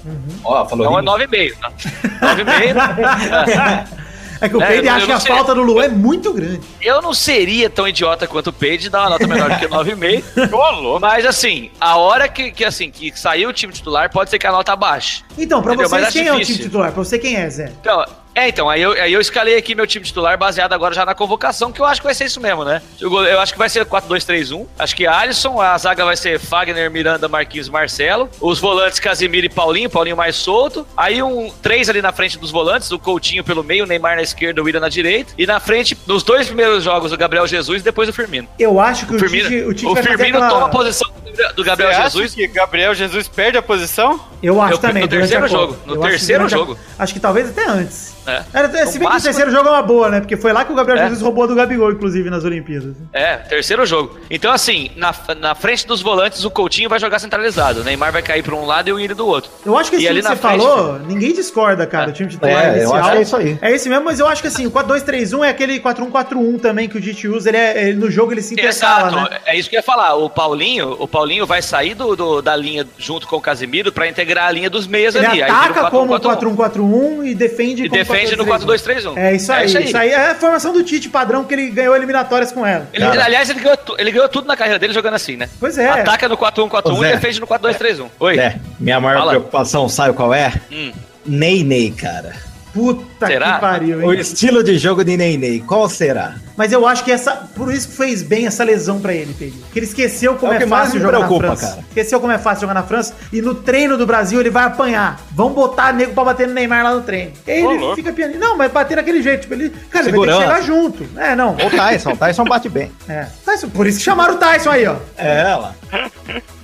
[0.44, 1.52] Ó, falou Então é Rini.
[1.54, 1.72] 9,5, tá?
[2.34, 3.96] 9,5.
[4.40, 6.60] É que o É, Peide acha que a falta do Luan é muito grande.
[6.80, 9.66] Eu não seria tão idiota quanto o Page de dar uma nota menor do que
[9.68, 11.00] 9,5.
[11.00, 14.46] Mas assim, a hora que, que, assim, que saiu o time titular, pode ser que
[14.46, 15.22] a nota baixe.
[15.38, 15.88] Então, pra Entendeu?
[15.88, 16.92] vocês, Mas acho quem é o time titular?
[16.92, 17.72] Pra você, quem é, Zé?
[17.80, 18.04] Então,
[18.36, 21.14] é, então, aí eu, aí eu escalei aqui meu time titular baseado agora já na
[21.14, 22.82] convocação, que eu acho que vai ser isso mesmo, né?
[23.00, 24.66] Eu, acho que vai ser 4-2-3-1.
[24.78, 28.28] Acho que Alisson, a zaga vai ser Fagner, Miranda, Marquinhos, Marcelo.
[28.40, 30.86] Os volantes Casimiro e Paulinho, Paulinho mais solto.
[30.96, 34.22] Aí um três ali na frente dos volantes, o Coutinho pelo meio, o Neymar na
[34.22, 35.32] esquerda, o William na direita.
[35.38, 38.48] E na frente, nos dois primeiros jogos, o Gabriel Jesus e depois o Firmino.
[38.58, 41.10] Eu acho que O o, Firmino, Tite, o Tite o Firmino aquela- toma a posição
[41.54, 42.24] do Gabriel- Você Jesus.
[42.26, 44.20] acha que Gabriel Jesus perde a posição?
[44.42, 45.02] Eu acho Eu- também.
[45.02, 46.78] no terceiro jogo, no Eu acho que terceiro durante a- jogo.
[46.98, 48.14] Acho que talvez até antes.
[48.26, 48.42] É.
[48.52, 50.18] Era, se No bem que o máximo- terceiro jogo é uma boa, né?
[50.20, 51.02] Porque foi lá que o Gabriel É.
[51.04, 52.96] Jesus roubou do Gabigol, inclusive, nas Olimpíadas.
[53.12, 54.18] É, terceiro jogo.
[54.28, 57.80] Então, assim, na, na frente dos volantes, o Coutinho vai jogar centralizado.
[57.82, 59.50] O Neymar vai cair pra um lado e o Willian do outro.
[59.64, 62.28] Eu acho que esse E time que você frente, falou, ninguém discorda, cara, o time
[62.28, 62.94] titular É, eu inicial.
[62.96, 63.58] acho que é isso aí.
[63.62, 66.98] É esse mesmo, mas eu acho que assim, o 4-2-3-1 é aquele 4-1-4-1 também que
[66.98, 69.38] o Tite usa, ele é, ele- no jogo ele se intercala, Exato, né?
[69.46, 70.14] é isso que eu ia falar.
[70.16, 74.08] O Paulinho, o Paulinho vai sair do, do- da linha junto com o Casimiro pra
[74.08, 75.42] integrar a linha dos meias Ele ali.
[75.42, 76.56] Aí ataca vira o como 4-1-4-1.
[76.56, 79.16] 4-1-4-1 e defende E como defende no 4-2-3-1.
[79.16, 80.10] É isso aí, É isso aí.
[80.10, 82.88] é a formação do Tite padrão que ele ganhou eliminatórias com ela.
[82.92, 85.48] Ele, aliás, ele ganhou, ele ganhou tudo na carreira dele jogando assim, né?
[85.58, 85.88] Pois é.
[85.88, 87.12] Ataca no 4-1-4-1 Ô, e Zé.
[87.14, 88.06] defende no 4-2-3-1.
[88.20, 88.38] Oi.
[88.38, 89.30] É, minha maior Fala.
[89.32, 90.52] preocupação, sabe qual é?
[90.70, 90.92] Hum.
[91.24, 92.32] Ney Ney, cara.
[92.76, 93.54] Puta Será?
[93.54, 94.20] que pariu, O hein?
[94.20, 96.34] estilo de jogo de Ney Ney, qual será?
[96.58, 97.32] Mas eu acho que essa.
[97.54, 99.58] Por isso que fez bem essa lesão pra ele, Pedro.
[99.60, 101.66] Porque ele esqueceu como É o é, que fácil me jogar preocupa, na França.
[101.74, 101.84] cara.
[101.88, 103.14] Esqueceu como é fácil jogar na França.
[103.32, 105.20] E no treino do Brasil ele vai apanhar.
[105.32, 107.32] Vão botar nego pra bater no Neymar lá no treino.
[107.46, 107.96] E aí ele louco.
[107.96, 108.38] fica pianinho.
[108.40, 109.42] Não, mas bater daquele jeito.
[109.42, 109.70] Tipo, ele.
[109.90, 111.06] Cara, ele vai ter que chegar junto.
[111.16, 111.54] É, não.
[111.56, 112.90] O Tyson, o Tyson bate bem.
[113.08, 113.26] É.
[113.44, 114.96] Tyson, por isso que chamaram o Tyson aí, ó.
[115.16, 115.74] É, ela.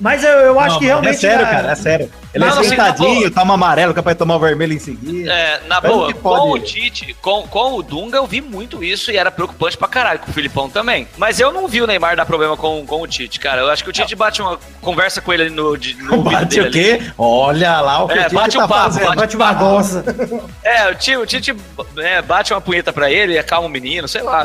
[0.01, 1.15] Mas eu, eu acho Não, que mas realmente.
[1.17, 2.11] É sério, a- cara, é sério.
[2.35, 3.31] Ele Não, é não, sim, na sentadinho, boa.
[3.31, 5.31] toma amarelo, capaz de tomar o vermelho em seguida.
[5.33, 8.83] É, na Mas boa, pode- com o Tite, com, com o Dunga, eu vi muito
[8.83, 11.07] isso e era preocupante pra caralho, com o Filipão também.
[11.19, 13.61] Mas eu não vi o Neymar dar problema com, com o Tite, cara.
[13.63, 16.47] Eu acho que o Tite bate uma conversa com ele ali no, de- no Bate
[16.63, 17.13] dele o quê?
[17.19, 19.15] Olha lá o que É, o Tite bate tá um papo, fazendo.
[19.15, 20.41] bate- Bate ali.
[20.65, 21.57] É, o Tite, o Tite
[21.99, 24.45] é, bate uma punheta pra ele, acalma o menino, sei lá.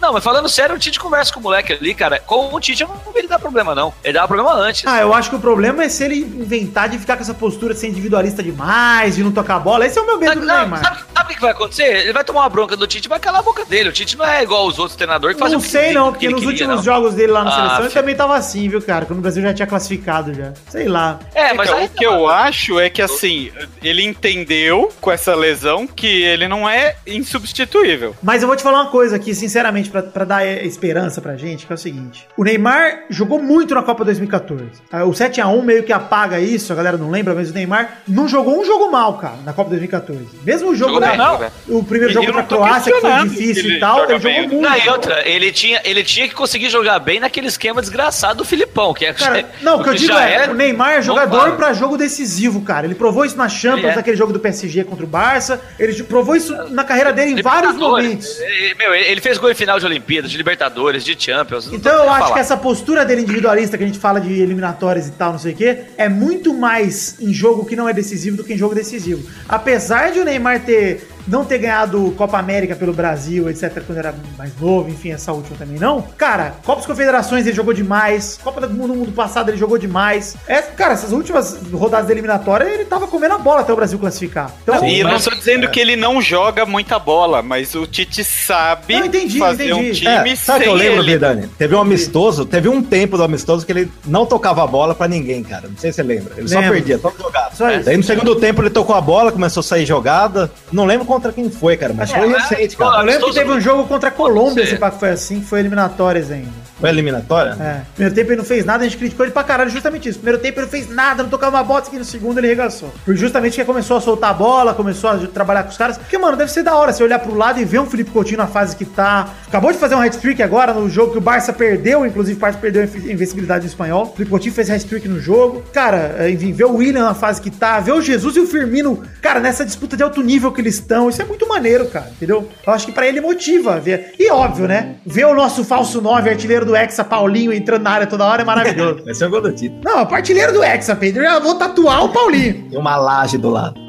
[0.00, 2.18] Não, mas falando sério, o Tite conversa com o moleque ali, cara.
[2.18, 3.92] Com o Tite eu não vi ele dar problema, não.
[4.02, 4.84] Ele dava problema antes.
[4.86, 7.74] Ah, eu acho que o problema é se ele inventar de ficar com essa postura
[7.74, 9.86] de ser individualista demais, de não tocar a bola.
[9.86, 10.82] Esse é o meu medo do Neymar.
[10.82, 11.82] sabe, sabe o que vai acontecer?
[12.04, 13.88] Ele vai tomar uma bronca do Tite e vai calar a boca dele.
[13.90, 16.06] O Tite não é igual os outros treinadores que fazem Não o que- sei não,
[16.06, 16.82] que porque nos queria, últimos não.
[16.82, 19.04] jogos dele lá na Ah, seleção ele também tava assim, viu, cara?
[19.06, 20.52] Quando o Brasil já tinha classificado já.
[20.68, 21.18] Sei lá.
[21.34, 23.50] É, mas Então, aí, o que eu acho é que assim,
[23.82, 28.14] ele entendeu com essa lesão que ele não é insubstituível.
[28.22, 31.66] Mas eu vou te falar uma coisa aqui, sinceramente, pra, pra dar esperança pra gente,
[31.66, 32.26] que é o seguinte.
[32.36, 34.64] O Neymar jogou muito na Copa 2014.
[34.90, 38.28] Ah, O 7x1 meio que apaga isso, a galera não lembra, mas o Neymar não
[38.28, 40.26] jogou um jogo mal, cara, na Copa 2014.
[40.44, 43.00] Mesmo o jogo da, bem, o primeiro jogo eu contra a não tô Croácia, que
[43.00, 44.48] foi difícil e tal, ele jogou bem.
[44.48, 44.62] muito.
[44.62, 48.44] Não, e outra, ele tinha, ele tinha que conseguir jogar bem naquele esquema desgraçado do
[48.44, 51.56] Filipão, que é Cara, não, o que eu digo já é, o Neymar é jogador
[51.56, 52.86] pra jogo decisivo, cara.
[52.86, 53.96] Ele provou isso na Champions, é.
[53.96, 55.60] naquele jogo do PSG contra o Barça.
[55.78, 58.38] Ele provou isso na carreira dele em vários momentos.
[58.40, 61.68] Ele- Meu, ele fez gol em final de Olimpíadas, de Libertadores, de Champions.
[61.72, 62.34] Então eu acho falar.
[62.34, 65.52] que essa postura dele individualista que a gente fala de eliminatórias e tal, não sei
[65.52, 68.74] o quê, é muito mais em jogo que não é decisivo do que em jogo
[68.74, 69.28] decisivo.
[69.48, 74.14] Apesar de o Neymar ter não ter ganhado Copa América pelo Brasil, etc, quando era
[74.36, 76.02] mais novo, enfim, essa última também não.
[76.16, 80.36] Cara, Copa das Confederações ele jogou demais, Copa do Mundo, mundo passado ele jogou demais.
[80.46, 83.98] É, cara, essas últimas rodadas da eliminatória ele tava comendo a bola até o Brasil
[83.98, 84.50] classificar.
[84.62, 88.24] Então, E eu não tô dizendo que ele não joga muita bola, mas o Tite
[88.24, 90.00] sabe Não, entendi, fazer um entendi.
[90.00, 91.12] time É, sabe o que eu lembro, ele.
[91.12, 91.48] Vidani?
[91.58, 95.08] Teve um amistoso, teve um tempo do amistoso que ele não tocava a bola pra
[95.08, 95.68] ninguém, cara.
[95.68, 96.34] Não sei se você lembra.
[96.36, 96.74] Ele só Lembro.
[96.74, 97.54] perdia, todo jogado.
[97.56, 97.84] Só isso.
[97.84, 100.50] Daí no segundo tempo ele tocou a bola, começou a sair jogada.
[100.72, 103.00] Não lembro contra quem foi, cara, mas É, foi recente, cara.
[103.00, 106.30] eu lembro que teve um jogo contra a Colômbia, que foi assim, que foi eliminatórias
[106.30, 106.67] ainda.
[106.80, 107.56] Foi eliminatória?
[107.60, 107.80] É.
[107.94, 110.18] Primeiro tempo ele não fez nada, a gente criticou ele pra caralho, justamente isso.
[110.18, 112.92] Primeiro tempo ele não fez nada, não tocava uma bola, aqui no segundo ele regaçou.
[113.04, 115.98] Por justamente que começou a soltar a bola, começou a trabalhar com os caras.
[115.98, 118.38] Porque, mano, deve ser da hora você olhar pro lado e ver um Felipe Coutinho
[118.38, 119.28] na fase que tá.
[119.46, 122.58] Acabou de fazer um hat-trick agora no jogo que o Barça perdeu, inclusive o Barça
[122.58, 124.04] perdeu a inve- invencibilidade do espanhol.
[124.04, 125.62] O Felipe Coutinho fez hat-trick no jogo.
[125.72, 128.46] Cara, é, enfim, ver o William na fase que tá, ver o Jesus e o
[128.46, 132.08] Firmino, cara, nessa disputa de alto nível que eles estão, isso é muito maneiro, cara,
[132.16, 132.48] entendeu?
[132.66, 134.12] Eu acho que pra ele motiva ver.
[134.18, 134.96] E óbvio, né?
[135.04, 138.44] Ver o nosso falso 9, artilheiro do Hexa, Paulinho, entrando na área toda hora é
[138.44, 139.02] maravilhoso.
[139.04, 139.80] Vai ser o gol do título.
[139.82, 141.24] Não, artilheiro do Hexa, Pedro.
[141.24, 142.68] Eu vou tatuar o Paulinho.
[142.68, 143.74] Tem uma laje do lado.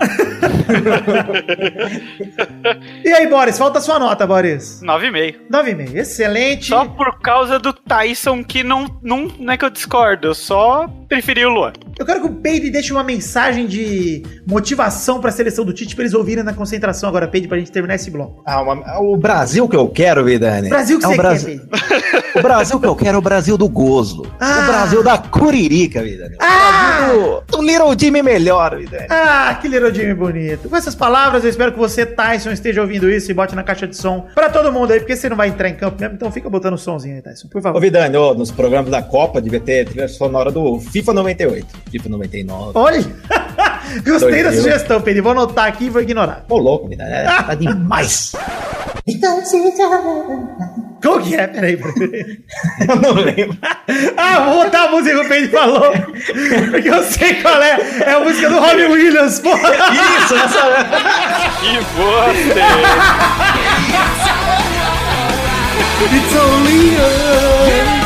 [3.04, 4.82] E aí, Boris, falta a sua nota, Boris.
[4.84, 5.36] 9,5.
[5.52, 5.96] 9,5.
[5.96, 6.68] Excelente.
[6.68, 10.88] Só por causa do Tyson que não, não, não é que eu discordo, eu só
[11.10, 11.74] preferi o Luan.
[11.97, 16.03] Eu quero que o Peide deixe uma mensagem de motivação pra seleção do Tite pra
[16.03, 18.41] eles ouvirem na concentração agora, Peide, pra gente terminar esse bloco.
[18.45, 20.70] Ah, uma- o Brasil que eu quero, Vidani.
[20.70, 21.60] Brasil que é o você Brasil.
[21.60, 22.20] quer, Peide.
[22.36, 24.22] O Brasil que eu quero é o Brasil do gozo.
[24.39, 24.60] Ah.
[24.62, 26.36] O Brasil da curirica, Vidani.
[26.36, 26.99] O Ah!
[27.07, 29.07] Brasil do, do Little Jimmy melhor, Vidani.
[29.10, 30.70] Ah, que little Jimmy bonito.
[30.70, 33.88] Com essas palavras, eu espero que você, Tyson, esteja ouvindo isso e bote na caixa
[33.88, 36.32] de som pra todo mundo aí, porque você não vai entrar em campo mesmo, então
[36.32, 37.82] fica botando o somzinho aí, Tyson, por Ô, favor.
[37.82, 42.72] Vidani, ô, nos programas da Copa devia ter trilha sonora do FIFA 98, FIFA 99.
[42.76, 43.04] Olha!
[44.06, 45.22] Gostei da sugestão, Peide.
[45.22, 46.45] Vou anotar aqui e vou ignorar.
[46.47, 48.34] Ô, louco, Vidani, é, tá demais.
[51.02, 51.47] Qual que é?
[51.47, 52.39] Peraí, peraí.
[52.88, 53.58] Eu não lembro.
[54.18, 55.91] Ah, vou botar a música que o Peide falou.
[56.72, 57.80] Porque eu sei qual é.
[58.06, 59.70] É a música do Robbie Williams, porra.
[60.22, 60.60] Isso, essa
[61.64, 62.60] E você!
[66.12, 67.99] It's only you.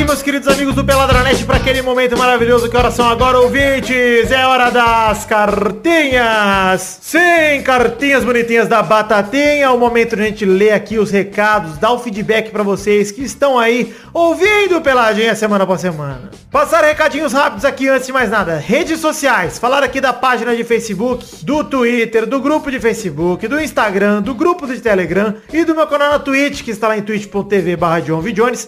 [0.00, 2.70] Aqui meus queridos amigos do Peladranet, para aquele momento maravilhoso.
[2.70, 4.30] Que horas são agora, ouvintes?
[4.30, 7.00] É hora das cartinhas.
[7.02, 9.64] Sim, cartinhas bonitinhas da Batatinha.
[9.64, 13.10] É o momento de a gente ler aqui os recados, dar o feedback para vocês
[13.10, 16.30] que estão aí ouvindo Peladinha semana após semana.
[16.50, 18.56] Passar recadinhos rápidos aqui antes de mais nada.
[18.56, 19.58] Redes sociais.
[19.58, 24.34] Falar aqui da página de Facebook, do Twitter, do grupo de Facebook, do Instagram, do
[24.34, 28.02] grupo de Telegram e do meu canal na Twitch, que está lá em twitch.tv barra.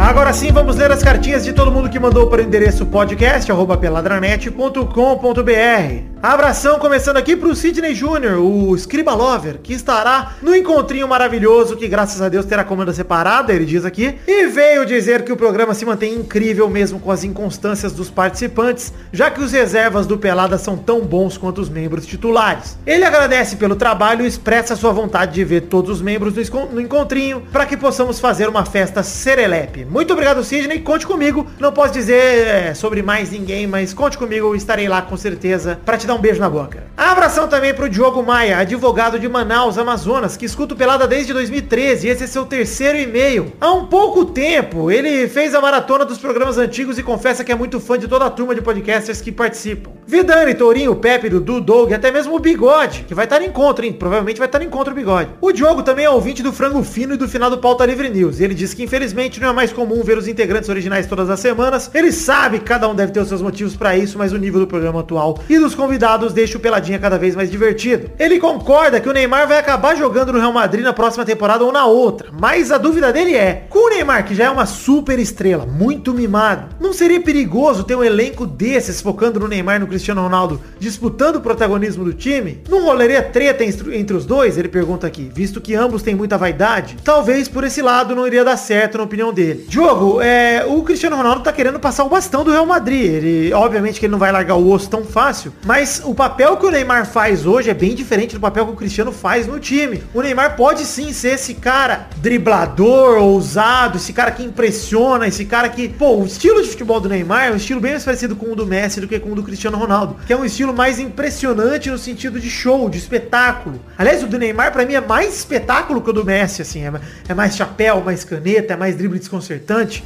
[0.05, 3.51] Agora sim, vamos ler as cartinhas de todo mundo que mandou para o endereço podcast,
[3.81, 6.15] peladranet.com.br.
[6.23, 11.89] Abração começando aqui pro Sidney Jr., o Scriba Lover, que estará no encontrinho maravilhoso que
[11.89, 15.75] graças a Deus terá comanda separada, ele diz aqui, e veio dizer que o programa
[15.75, 20.59] se mantém incrível mesmo com as inconstâncias dos participantes, já que os reservas do Pelada
[20.59, 22.77] são tão bons quanto os membros titulares.
[22.87, 26.35] Ele agradece pelo trabalho e expressa sua vontade de ver todos os membros
[26.73, 29.94] no encontrinho para que possamos fazer uma festa serelepe.
[29.95, 31.47] Muito obrigado, Sidney, conte comigo.
[31.57, 35.79] Não posso dizer é, sobre mais ninguém, mas conte comigo, eu estarei lá com certeza
[35.85, 36.83] para te dar um beijo na boca.
[36.97, 42.09] Abração também pro Diogo Maia, advogado de Manaus, Amazonas, que escuta o Pelada desde 2013
[42.09, 43.53] e esse é seu terceiro e-mail.
[43.61, 47.55] Há um pouco tempo, ele fez a maratona dos programas antigos e confessa que é
[47.55, 49.93] muito fã de toda a turma de podcasters que participam.
[50.07, 53.93] Vidani, Tourinho, Pepe, Dudu, Doug até mesmo o Bigode, que vai estar no encontro, hein?
[53.93, 55.31] Provavelmente vai estar no encontro o Bigode.
[55.41, 58.41] O Diogo também é ouvinte do Frango Fino e do final do Pauta Livre News.
[58.41, 61.91] Ele diz que infelizmente não é mais comum ver os integrantes originais todas as semanas.
[61.93, 64.61] Ele sabe que cada um deve ter os seus motivos para isso, mas o nível
[64.61, 68.11] do programa atual e dos convidados deixa o Peladinha cada vez mais divertido.
[68.19, 71.71] Ele concorda que o Neymar vai acabar jogando no Real Madrid na próxima temporada ou
[71.71, 75.19] na outra, mas a dúvida dele é, com o Neymar, que já é uma super
[75.19, 79.87] estrela, muito mimado, não seria perigoso ter um elenco desses focando no Neymar e no
[79.87, 82.63] Cristiano Ronaldo, disputando o protagonismo do time?
[82.71, 84.57] Não roleria treta entre os dois?
[84.57, 86.97] Ele pergunta aqui, visto que ambos têm muita vaidade?
[87.05, 89.64] Talvez por esse lado não iria dar certo na opinião dele.
[89.69, 93.03] Diogo, é, o Cristiano Ronaldo tá querendo passar o bastão do Real Madrid.
[93.03, 96.67] Ele, obviamente que ele não vai largar o osso tão fácil, mas o papel que
[96.67, 100.03] o Neymar faz hoje é bem diferente do papel que o Cristiano faz no time.
[100.13, 105.69] O Neymar pode sim ser esse cara driblador, ousado, esse cara que impressiona, esse cara
[105.69, 108.53] que, pô, o estilo de futebol do Neymar é um estilo bem mais parecido com
[108.53, 110.99] o do Messi do que com o do Cristiano Ronaldo, que é um estilo mais
[110.99, 113.81] impressionante no sentido de show, de espetáculo.
[113.97, 116.93] Aliás, o do Neymar para mim é mais espetáculo que o do Messi, assim, é,
[117.29, 119.54] é mais chapéu, mais caneta, é mais drible desconcertante,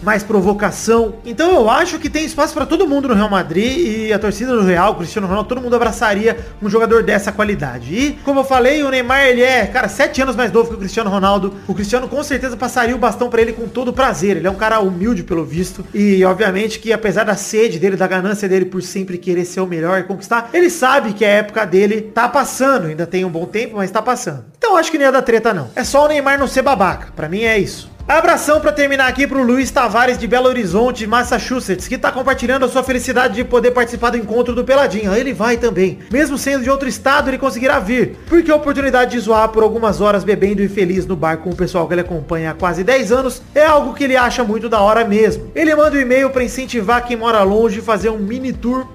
[0.03, 1.16] mais provocação.
[1.24, 4.55] Então eu acho que tem espaço para todo mundo no Real Madrid e a torcida
[4.55, 7.94] do Real, Cristiano Ronaldo, todo mundo abraçaria um jogador dessa qualidade.
[7.94, 10.78] E, como eu falei, o Neymar, ele é, cara, sete anos mais novo que o
[10.78, 11.55] Cristiano Ronaldo.
[11.66, 14.36] O Cristiano com certeza passaria o bastão pra ele com todo prazer.
[14.36, 15.84] Ele é um cara humilde, pelo visto.
[15.94, 19.66] E, obviamente, que apesar da sede dele, da ganância dele por sempre querer ser o
[19.66, 22.86] melhor e conquistar, ele sabe que a época dele tá passando.
[22.86, 24.44] Ainda tem um bom tempo, mas tá passando.
[24.57, 25.70] Então, acho que nem ia dar treta, não.
[25.74, 27.12] É só o Neymar não ser babaca.
[27.14, 27.97] Pra mim é isso.
[28.09, 32.69] Abração pra terminar aqui pro Luiz Tavares de Belo Horizonte, Massachusetts, que tá compartilhando a
[32.69, 35.15] sua felicidade de poder participar do encontro do Peladinho.
[35.15, 35.99] Ele vai também.
[36.11, 38.17] Mesmo sendo de outro estado, ele conseguirá vir.
[38.27, 41.55] Porque a oportunidade de zoar por algumas horas bebendo e feliz no bar com o
[41.55, 44.81] pessoal que ele acompanha há quase 10 anos é algo que ele acha muito da
[44.81, 45.53] hora mesmo.
[45.55, 48.87] Ele manda um e-mail pra incentivar quem mora longe fazer um mini tour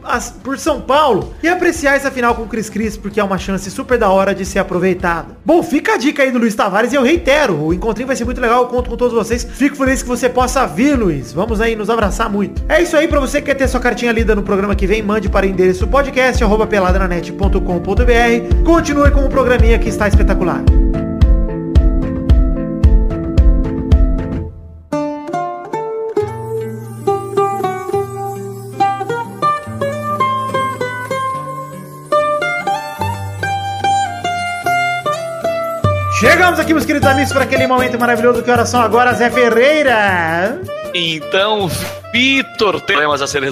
[0.43, 3.69] por São Paulo e apreciar essa final com o Cris Cris, porque é uma chance
[3.69, 5.37] super da hora de ser aproveitada.
[5.45, 8.25] Bom, fica a dica aí do Luiz Tavares e eu reitero, o encontrinho vai ser
[8.25, 9.43] muito legal, eu conto com todos vocês.
[9.43, 11.33] Fico feliz que você possa vir, Luiz.
[11.33, 12.63] Vamos aí nos abraçar muito.
[12.69, 15.01] É isso aí, pra você que quer ter sua cartinha lida no programa que vem,
[15.01, 18.63] mande para o endereço podcast, arroba peladranet.com.br.
[18.65, 20.63] Continue com o programinha que está espetacular.
[36.23, 40.57] Chegamos aqui, meus queridos amigos, para aquele momento maravilhoso que horas são agora, Zé Ferreira.
[40.93, 41.69] Então,
[42.13, 43.43] Vitor, tem problemas a ser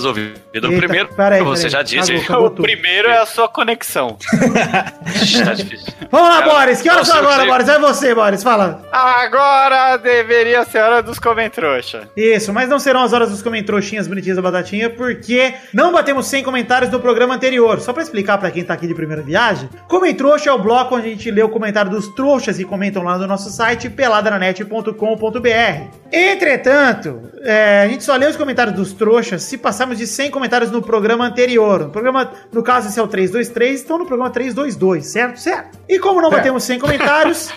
[0.54, 0.70] resolvido.
[0.70, 2.12] O Eita, primeiro, peraí, você já disse.
[2.12, 2.62] Acabou, acabou O tudo.
[2.64, 4.18] primeiro é a sua conexão.
[5.46, 5.94] tá difícil.
[6.10, 6.82] Vamos lá, Cara, Boris.
[6.82, 7.46] Que horas são agora.
[7.46, 7.70] Boris?
[7.70, 8.44] É você, Boris.
[8.44, 8.84] Fala.
[8.92, 12.10] Agora deveria ser hora dos comentrouxa.
[12.16, 16.44] Isso, mas não serão as horas dos comentroxinhas bonitinhas da batatinha, porque não batemos 100
[16.44, 17.80] comentários no programa anterior.
[17.80, 21.08] Só pra explicar pra quem tá aqui de primeira viagem, Comentrouxa é o bloco onde
[21.08, 25.98] a gente lê o comentário dos trouxas que comentam lá no nosso site, peladranet.com.br.
[26.12, 30.41] Entretanto, é, a gente só lê os comentários dos trouxas se passarmos de 100 comentários
[30.72, 31.82] no programa anterior.
[31.82, 35.40] No programa, no caso, esse é o 323, então no programa 322, certo?
[35.40, 35.80] Certo.
[35.88, 37.52] E como não batemos 100 comentários,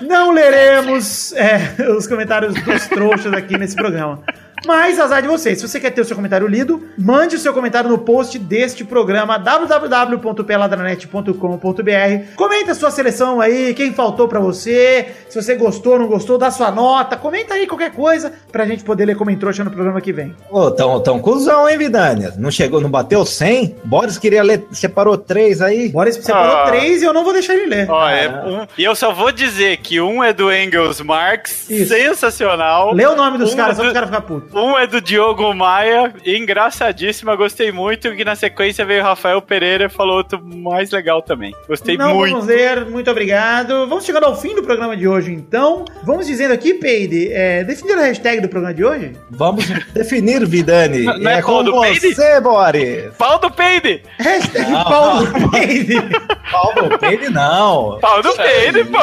[0.00, 4.22] não leremos é, os comentários dos trouxas aqui nesse programa.
[4.66, 5.58] Mas azar de vocês.
[5.60, 8.84] Se você quer ter o seu comentário lido, mande o seu comentário no post deste
[8.84, 12.34] programa www.peladranet.com.br.
[12.36, 16.50] Comenta a sua seleção aí, quem faltou pra você, se você gostou, não gostou, dá
[16.50, 20.34] sua nota, comenta aí qualquer coisa pra gente poder ler comentrouxa no programa que vem.
[20.50, 22.32] Ô, tão, tão cuzão, hein, Vidânia?
[22.38, 23.76] Não chegou, não bateu 100?
[23.84, 25.88] Boris queria ler, separou três aí.
[25.88, 26.64] Bora, você separou Ah.
[26.66, 27.90] três e eu não vou deixar ele ler.
[27.90, 31.88] Ó, é um- e eu só vou dizer que um é do Engels Marx, Isso.
[31.94, 32.92] sensacional.
[32.94, 34.53] Lê o nome dos Um caras, é só do- os caras ficar putos.
[34.54, 38.08] Um é do Diogo Maia, engraçadíssima, gostei muito.
[38.08, 41.52] E na sequência veio o Rafael Pereira e falou outro mais legal também.
[41.66, 42.32] Gostei não muito.
[42.32, 43.88] vamos ler, muito obrigado.
[43.88, 45.84] Vamos chegando ao fim do programa de hoje, então.
[46.04, 49.12] Vamos dizendo aqui, Peide, é, definir a hashtag do programa de hoje?
[49.30, 51.02] Vamos definir, Vidani.
[51.02, 52.14] Não- não é com pau do peide?
[52.14, 53.14] você, Boris.
[53.18, 54.02] Pau do peide!
[54.18, 55.94] Hashtag Não, Paulo Peide.
[56.50, 57.98] Pau do peide, não.
[58.00, 58.98] Pau do peide, isso, pô!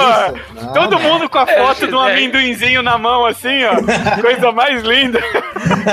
[0.61, 1.09] não, Todo né?
[1.09, 2.11] mundo com a foto de um é.
[2.13, 4.21] amendoinzinho na mão, assim, ó.
[4.21, 5.19] Coisa mais linda.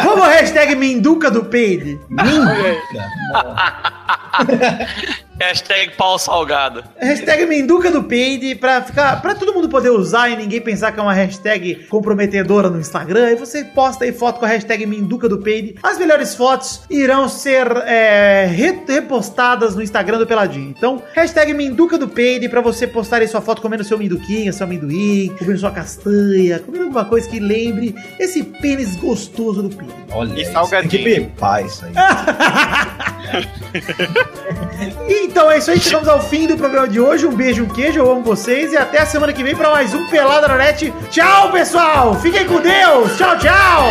[0.05, 1.99] Vamos hashtag Menduca do Peide.
[5.41, 6.83] Hashtag pau salgado.
[7.01, 9.23] Hashtag Menduca do Peide pra ficar.
[9.23, 13.27] pra todo mundo poder usar e ninguém pensar que é uma hashtag comprometedora no Instagram.
[13.27, 15.77] Aí você posta aí foto com a hashtag Menduca do Peide.
[15.83, 20.75] As melhores fotos irão ser é, re- repostadas no Instagram do Peladinho.
[20.77, 24.67] Então, hashtag Menduca do Peide pra você postar aí sua foto comendo seu minduquinha, seu
[24.67, 29.95] amendoim, comendo sua castanha, comendo alguma coisa que lembre esse pênis gostoso do Peide.
[30.11, 30.91] Olha, E salgadinho.
[30.91, 31.93] Tem que pipar isso aí.
[35.29, 37.27] Então é isso aí, chegamos ao fim do programa de hoje.
[37.27, 39.93] Um beijo, um queijo, eu amo vocês e até a semana que vem para mais
[39.93, 40.91] um Pelada na Net.
[41.11, 42.15] Tchau, pessoal!
[42.15, 43.15] Fiquem com Deus!
[43.19, 43.89] Tchau, tchau!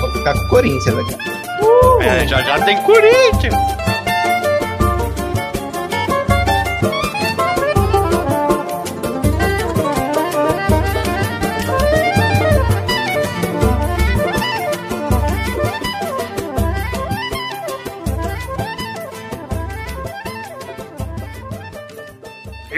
[0.00, 1.16] Vou ficar com o Corinthians aqui.
[2.00, 3.54] É, já já tem Corinthians.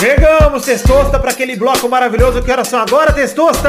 [0.00, 2.42] Chegamos, Testosta, para aquele bloco maravilhoso.
[2.42, 3.68] Que horas são agora, Testosta?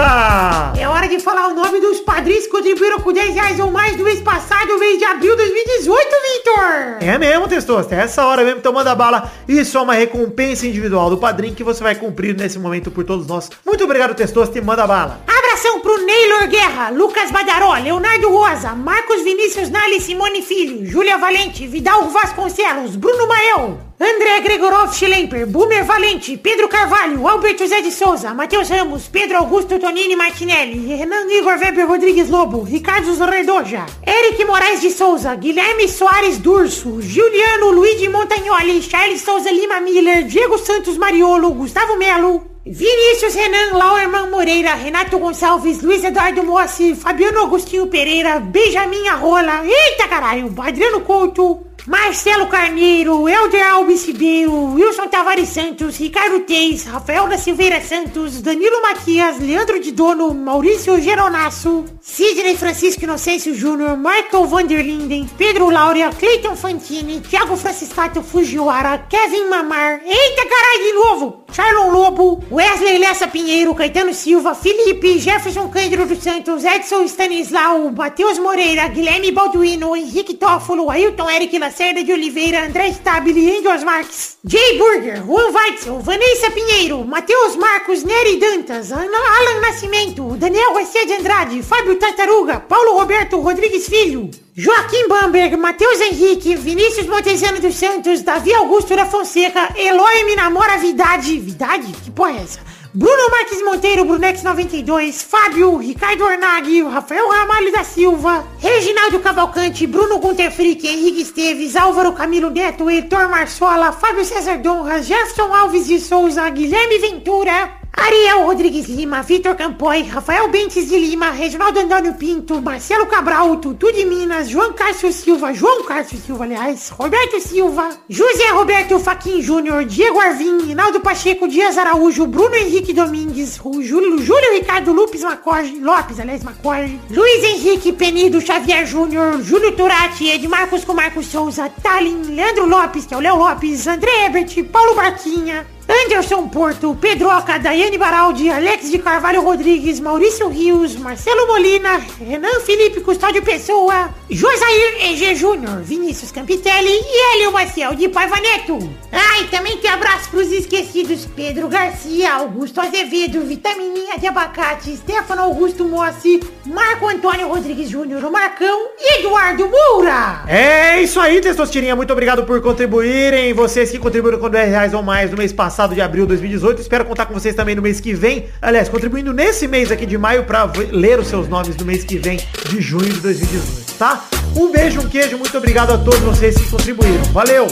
[0.80, 3.98] É hora de falar o nome dos padrinhos que contribuíram com 10 reais ou mais
[3.98, 6.98] no mês passado, mês de abril de 2018, Victor!
[7.02, 7.96] É mesmo, Testosta.
[7.96, 9.30] É essa hora mesmo, então manda bala.
[9.46, 13.28] Isso é uma recompensa individual do padrinho que você vai cumprir nesse momento por todos
[13.28, 13.50] nós.
[13.66, 15.20] Muito obrigado, Testosta, e manda bala.
[15.28, 21.68] Abração pro Neylor Guerra, Lucas Badaró, Leonardo Rosa, Marcos Vinícius Nali Simone Filho, Júlia Valente,
[21.68, 28.34] Vidal Vasconcelos, Bruno Mael, André Gregorov Schlemper, Boomer Valente, Pedro Carvalho, Alberto Zé de Souza,
[28.34, 34.82] Matheus Ramos, Pedro Augusto Tonini Martinelli, Renan Igor Weber Rodrigues Lobo, Ricardo Zorredoja, Eric Moraes
[34.82, 41.52] de Souza, Guilherme Soares Durso, Juliano Luigi Montagnoli, Charles Souza Lima Miller, Diego Santos Mariolo,
[41.52, 49.08] Gustavo Melo, Vinícius Renan, Lauerman Moreira, Renato Gonçalves, Luiz Eduardo Mossi, Fabiano Agostinho Pereira, Benjamin
[49.10, 56.86] Arrola, eita caralho, Adriano Couto, Marcelo Carneiro, Helder Alves Ribeiro, Wilson Tavares Santos, Ricardo Teis,
[56.86, 63.98] Rafael da Silveira Santos, Danilo Matias, Leandro de Dono, Maurício Geronasso, Sidney Francisco Inocêncio Júnior,
[63.98, 71.46] Michael Vanderlinden, Pedro Laura, Cleiton Fantini, Thiago Franciscato Fujiwara, Kevin Mamar, eita caralho de novo,
[71.52, 78.38] Charlon Lobo, Wesley Lessa Pinheiro, Caetano Silva, Felipe, Jefferson Cândido dos Santos, Edson Stanislau, Matheus
[78.38, 84.78] Moreira, Guilherme Balduino, Henrique Toffolo, Ailton Eric Lacerda de Oliveira, André Stabile, Angels Marques, Jay
[84.78, 91.64] Burger, Juan Weitzel, Vanessa Pinheiro, Matheus Marcos, Nery Dantas, Alan Nascimento, Daniel Garcia de Andrade,
[91.64, 98.54] Fábio Tartaruga, Paulo Roberto Rodrigues Filho, Joaquim Bamberg, Matheus Henrique, Vinícius Montezano dos Santos, Davi
[98.54, 101.40] Augusto da Fonseca, Eloy me namora Vidade.
[101.40, 101.94] Vidade?
[102.04, 102.60] Que porra é essa?
[102.94, 110.20] Bruno Marques Monteiro, Brunex 92, Fábio, Ricardo Ornaghi, Rafael Ramalho da Silva, Reginaldo Cavalcante, Bruno
[110.20, 116.50] Gunter Henrique Esteves, Álvaro Camilo Neto, Heitor Marçola, Fábio César Donra, Jefferson Alves de Souza,
[116.50, 123.06] Guilherme Ventura, Ariel Rodrigues Lima, Vitor Campoy, Rafael Bentes de Lima, Reginaldo Antônio Pinto, Marcelo
[123.06, 128.98] Cabral, Tutu de Minas, João Cássio Silva, João Cássio Silva, aliás, Roberto Silva, José Roberto
[129.00, 135.22] Faquin Júnior, Diego Arvim, Rinaldo Pacheco, Dias Araújo, Bruno Henrique Domingues, Júlio, Júlio Ricardo Lopes
[135.22, 141.70] Macorge, Lopes, aliás, Macorge, Luiz Henrique Penido Xavier Júnior, Júlio Turati, Edmarcos com Marcos Souza,
[141.84, 147.60] Talin, Leandro Lopes, que é o Léo Lopes, André Ebert, Paulo Barquinha, Anderson Porto, Pedroca,
[147.60, 155.12] Daiane Baraldi, Alex de Carvalho Rodrigues, Maurício Rios, Marcelo Molina, Renan Felipe Custódio Pessoa, Josair
[155.12, 158.80] EG Júnior, Vinícius Campitelli e Hélio Maciel de Paiva Neto.
[159.12, 165.84] Ah, também tem abraço pros esquecidos Pedro Garcia, Augusto Azevedo, Vitamininha de Abacate, Stefano Augusto
[165.84, 170.44] Mossi, Marco Antônio Rodrigues Júnior, o Marcão e Eduardo Moura.
[170.48, 171.96] É isso aí, Testosterinha.
[171.96, 173.54] Muito obrigado por contribuírem.
[173.54, 176.82] Vocês que contribuíram com 10 reais ou mais no mês passado de abril de 2018.
[176.82, 178.46] Espero contar com vocês também no mês que vem.
[178.62, 182.04] Aliás, contribuindo nesse mês aqui de maio pra v- ler os seus nomes no mês
[182.04, 184.26] que vem de junho de 2018, tá?
[184.56, 185.38] Um beijo, um queijo.
[185.38, 187.24] Muito obrigado a todos vocês que contribuíram.
[187.32, 187.68] Valeu!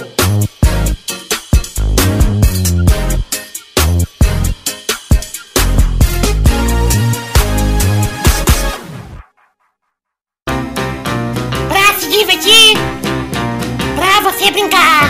[11.68, 12.78] Pra se divertir,
[13.96, 15.09] pra você brincar.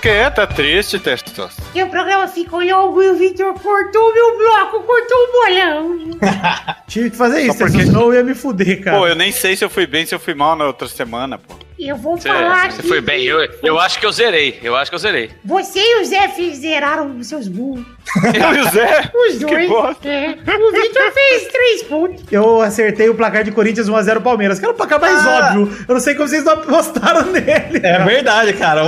[0.00, 1.54] Que tá triste, Testos?
[1.56, 6.18] Porque o programa ficou longo e o Victor cortou meu bloco, cortou o bolão.
[6.88, 8.98] Tive que fazer isso, porque- senão eu ia me fuder, cara.
[8.98, 11.38] Pô, eu nem sei se eu fui bem, se eu fui mal na outra semana,
[11.38, 11.54] pô.
[11.78, 13.24] Eu vou Você, falar você que foi bem.
[13.24, 14.60] Eu, eu acho que eu zerei.
[14.62, 15.30] Eu acho que eu zerei.
[15.42, 17.86] você e o Zé zeraram os seus burros.
[18.34, 19.10] Eu e o Zé?
[19.14, 19.68] Os Que dois.
[19.68, 20.06] bosta.
[20.08, 20.30] É.
[20.32, 22.24] O Victor fez três pontos.
[22.30, 25.54] Eu acertei o placar de Corinthians 1x0 Palmeiras, que era o placar mais Ah.
[25.54, 25.84] óbvio.
[25.88, 27.80] Eu não sei como vocês não apostaram nele.
[27.82, 28.82] É verdade, cara.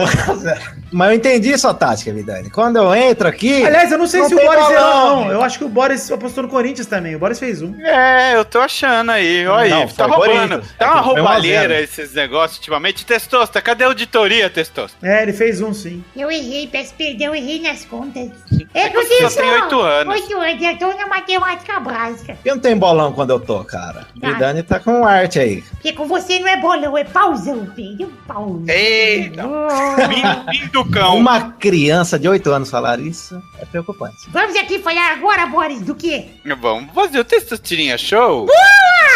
[0.93, 2.51] Mas eu entendi sua tática, Vidani.
[2.51, 3.65] Quando eu entro aqui.
[3.65, 4.69] Aliás, eu não sei Não se o Boris balão.
[4.69, 5.33] zerou, não.
[5.33, 7.15] Eu acho que o Boris apostou no Corinthians também.
[7.15, 7.75] O Boris fez um.
[7.81, 9.47] É, eu tô achando aí.
[9.47, 10.63] Olha Não, aí, tá roubando.
[10.79, 13.07] Tá uma um roubalheira esses negócios ultimamente.
[13.07, 14.97] Testosta, cadê a auditoria, Testosta?
[15.03, 16.03] É, ele fez um sim.
[16.17, 18.29] Eu errei, peço perdão, errei nas contas.
[18.75, 20.15] É que você vocês só tem são- oito anos.
[20.15, 22.39] Oito anos, eu tô na matemática básica.
[22.45, 24.07] Eu não tenho bolão quando eu tô, cara.
[24.23, 24.27] Ah.
[24.33, 25.63] Vidani tá com arte aí.
[25.63, 28.13] Porque com você não é bolão, é pauzão, filho.
[28.27, 28.65] Pauzão.
[28.69, 29.45] Eita.
[29.47, 30.73] Oh.
[30.73, 31.17] Do cão.
[31.17, 34.17] Uma criança de 8 anos falar isso é preocupante.
[34.31, 36.27] Vamos aqui falar agora, Boris, do quê?
[36.61, 38.47] Vamos fazer o Testosterinha Show?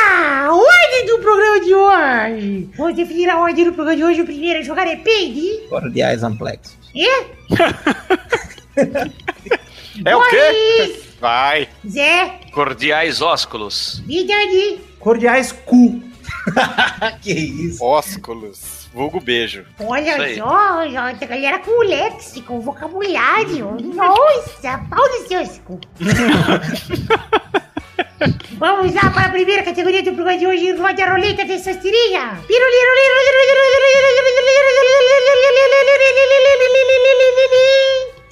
[0.09, 2.71] Ah, a ordem do programa de hoje.
[2.77, 4.21] Vamos definir a ordem do programa de hoje.
[4.23, 5.67] O primeiro a jogar é Peide.
[5.69, 6.77] Cordiais amplexos.
[6.95, 7.27] É?
[10.05, 11.01] É o quê?
[11.21, 11.69] Vai.
[11.89, 14.03] Zé, Cordiais ósculos.
[14.07, 16.03] Vidani, Cordiais cu.
[17.23, 17.83] que isso?
[17.83, 18.87] Ósculos.
[18.93, 19.65] Vulgo beijo.
[19.79, 23.77] Olha só, olha, a galera com léxico, vocabulário.
[23.95, 25.81] Nossa, pau no seu cu.
[28.53, 32.41] Vamos lá para a primeira categoria do programa de hoje, roda a roleta de Sastirinha.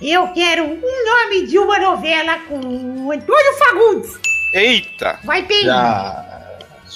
[0.06, 4.18] Eu quero um nome de uma novela com Antônio Fagundes.
[4.52, 5.18] Eita!
[5.24, 5.64] Vai, Pedro.
[5.66, 6.24] Já.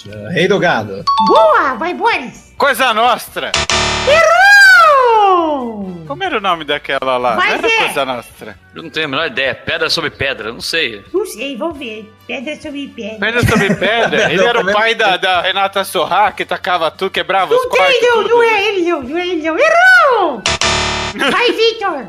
[0.05, 1.03] já- Rei do gado.
[1.27, 2.53] Boa, vai, Boris.
[2.59, 3.51] Coisa Nostra!
[4.07, 6.05] Errou!
[6.07, 7.37] Como era o nome daquela lá?
[7.37, 7.85] Mas Não era é.
[7.87, 8.59] Coisa Nostra.
[8.75, 9.55] Eu não tenho a menor ideia.
[9.55, 11.03] Pedra sobre pedra, não sei.
[11.13, 12.13] Não sei, vamos ver.
[12.27, 13.19] Pedra sobre pedra.
[13.19, 14.29] Pedra sobre pedra.
[14.33, 17.99] Ele era o pai da, da Renata Sorra, que tacava tudo, quebrava os Não quartos.
[17.99, 18.29] tem, não, tudo.
[18.29, 19.57] não é ele, não, não é ele, não.
[19.59, 20.43] Errou!
[21.17, 22.09] Vai, Victor!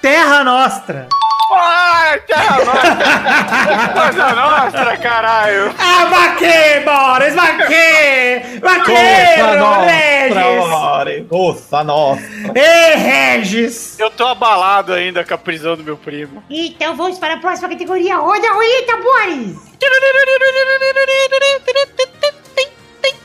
[0.00, 1.06] Terra Nostra.
[1.54, 3.92] Ai, Terra Nostra!
[3.92, 5.74] Coisa Nostra, caralho!
[5.78, 8.42] Ah, vaquê, Boris, vaquê!
[8.60, 11.26] Vaqueiro, Regis!
[11.28, 12.22] Coça nossa.
[12.54, 13.98] Ei, Regis!
[13.98, 16.42] Eu tô abalado ainda com a prisão do meu primo.
[16.48, 18.16] Então vamos para a próxima categoria.
[18.16, 19.72] Roda a roleta, Boris!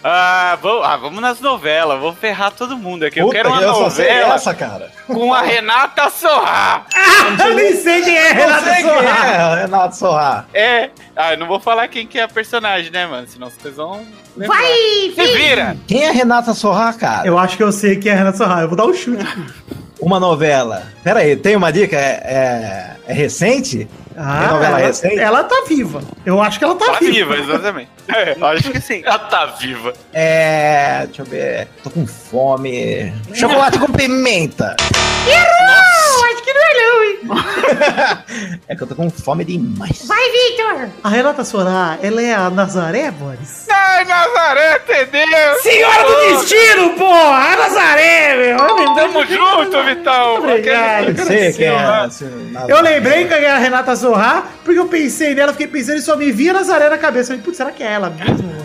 [0.10, 3.20] Ah, vamos, ah, vamos nas novelas, vou ferrar todo mundo aqui.
[3.20, 4.90] Eu Puta, quero uma eu sei novela essa, cara.
[5.06, 6.86] com a Renata Sorra.
[6.96, 10.48] Ah, eu nem sei quem é Não Renato sei quem é, Renato Sorra.
[10.54, 10.90] É.
[11.14, 13.28] Ah, eu não vou falar quem que é a personagem, né, mano?
[13.28, 14.02] Senão vocês vão.
[14.38, 14.56] lembrar.
[14.58, 14.72] Vai,
[15.14, 15.76] Se vira!
[15.86, 17.28] Quem é Renata Sorra, cara?
[17.28, 18.62] Eu acho que eu sei quem é Renato Sorra.
[18.62, 19.26] Eu vou dar um chute.
[20.00, 20.84] Uma novela.
[21.04, 21.98] Pera aí, tem uma dica?
[21.98, 23.90] É, é, é recente?
[24.18, 25.20] Ah, novela ela, recente?
[25.20, 26.02] ela tá viva.
[26.26, 27.36] Eu acho que ela tá, Tá viva.
[27.36, 27.90] viva, exatamente.
[28.10, 29.02] É, acho que sim.
[29.06, 29.94] Ela tá viva.
[30.14, 31.04] É.
[31.06, 31.68] Deixa eu ver.
[31.84, 33.14] Tô com fome.
[33.34, 34.76] Chocolate com pimenta.
[35.28, 35.97] Errou!
[36.48, 37.20] Que não é não, hein?
[38.70, 40.06] É que eu tô com fome demais.
[40.08, 40.88] Vai, Victor!
[41.04, 43.66] A Renata Sorra, ela é a Nazaré, Boris?
[43.70, 45.60] Ai, Nazaré, entendeu?
[45.62, 47.52] Senhora do Destino, porra!
[47.52, 48.58] A Nazaré, meu!
[48.66, 50.36] Eu lembrei, Tamo junto, Vitão.
[50.38, 51.10] Obrigado.
[51.10, 52.08] Eu sei quem é.
[52.70, 56.16] Eu lembrei que era a Renata Sorra, porque eu pensei nela, fiquei pensando e só
[56.16, 57.34] me via Nazaré na cabeça.
[57.34, 58.56] Eu falei, putz, será que é ela mesmo?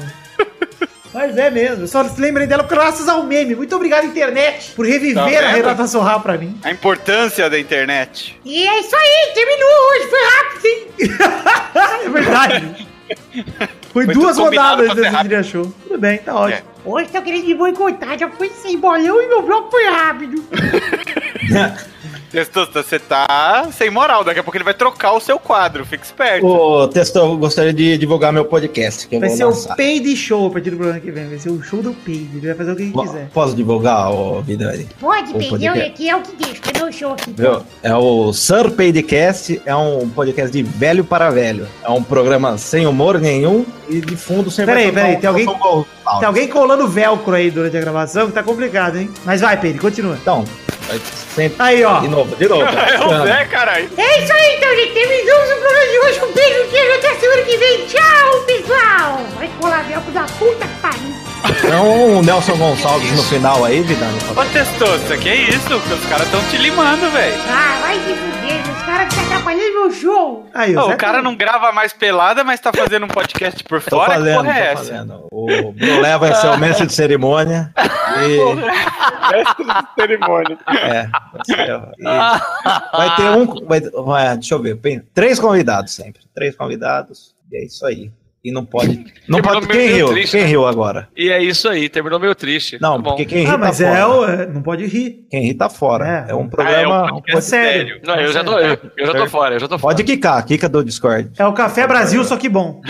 [1.23, 3.55] Mas é mesmo, eu só lembrei dela graças ao meme.
[3.55, 5.45] Muito obrigado, internet, por Tá reviver vendo?
[5.45, 6.59] a Renata Sorra pra mim.
[6.65, 8.41] A importância da internet.
[8.45, 10.89] E é isso aí, terminou hoje, foi rápido, hein?
[12.05, 12.89] É verdade.
[13.93, 15.73] Foi, Foi duas rodadas desse dia show.
[15.87, 16.67] Tudo bem, tá ótimo.
[16.85, 20.45] Hoje tô querendo me boicotar, já foi sem bolão e meu bloco foi rápido.
[22.33, 24.25] Testosta, você tá sem moral.
[24.25, 25.85] Daqui a pouco ele vai trocar o seu quadro.
[25.85, 26.47] Fica esperto.
[26.47, 29.07] Ô, Testor, eu gostaria de divulgar meu podcast.
[29.07, 29.75] Que eu Vai vou ser lançar.
[29.75, 31.29] o Peide Show a partir do programa que vem.
[31.29, 32.39] Vai ser o show do Peide.
[32.39, 33.29] Ele vai fazer o que ele quiser.
[33.35, 34.89] Posso divulgar, ô Vidani?
[34.99, 35.81] Pode, O Pedro, podcast.
[35.81, 37.35] aqui é o que deixa, que é meu show aqui.
[37.37, 37.63] Viu?
[37.83, 41.69] É o Sir Podcast, é um podcast de velho para velho.
[41.85, 45.47] É um programa sem humor nenhum e de fundo sempre Peraí, peraí, tem alguém-.
[46.19, 49.11] Tem alguém colando velcro aí durante a gravação que tá complicado, hein?
[49.25, 50.17] Mas vai, Peide, continua.
[50.21, 50.45] Então,
[51.01, 51.57] sempre...
[51.59, 52.01] Aí, ó.
[52.01, 52.63] De novo, de novo.
[52.73, 53.91] É o Zé, caralho.
[53.97, 54.93] É isso aí, então, gente.
[54.93, 56.93] Terminamos o programa de hoje um beijo, queijo.
[56.95, 57.87] Até semana que vem.
[57.87, 59.21] Tchau, pessoal.
[59.37, 61.22] Vai colar velcro da puta que pariu.
[61.49, 64.19] Então, o Nelson Gonçalves no final aí, Vidani.
[64.37, 65.75] Ô, Testosta, que é isso?
[65.75, 67.37] Os caras tão te limando, velho.
[67.49, 68.61] Ah, vai se fuder.
[68.77, 70.49] Os caras que tá atrapalhando meu show.
[70.55, 73.63] Aí, Ô, Zé o cara tá- não grava mais pelada, mas tá fazendo um podcast
[73.65, 74.15] por Tô fora.
[74.15, 75.27] fazendo, que porra é fazendo.
[75.33, 77.73] O Bruno Leva vai ser o mestre de cerimônia.
[77.77, 78.39] E,
[79.33, 80.59] Mestre de cerimônia.
[80.69, 83.67] é, vai, ser- e vai ter um.
[83.67, 84.79] Vai, vai- deixa eu ver.
[85.15, 86.23] Três convidados sempre.
[86.35, 87.35] Três convidados.
[87.51, 88.11] E é isso aí.
[88.45, 88.97] E não pode.
[89.29, 89.67] Não Terminou pode.
[89.69, 90.09] meio- Quem meio riu?
[90.15, 90.47] triste, Quem né?
[90.49, 91.09] riu agora?
[91.17, 92.77] E é isso aí, terminou meio triste.
[92.81, 93.97] Não, Tá porque quem ri Ah, tá mas fora.
[93.99, 95.27] é, o, é, não pode rir.
[95.31, 96.27] Quem ri tá fora.
[96.29, 96.33] É.
[96.33, 97.03] É, um Ah, é programa.
[97.13, 98.01] um um pod- sério.
[98.05, 99.95] Não, eu já tô, eu, eu já tô fora, eu já tô fora.
[99.95, 101.31] Pode quicar, quica do Discord.
[101.39, 102.81] É o Café Brasil, só que bom.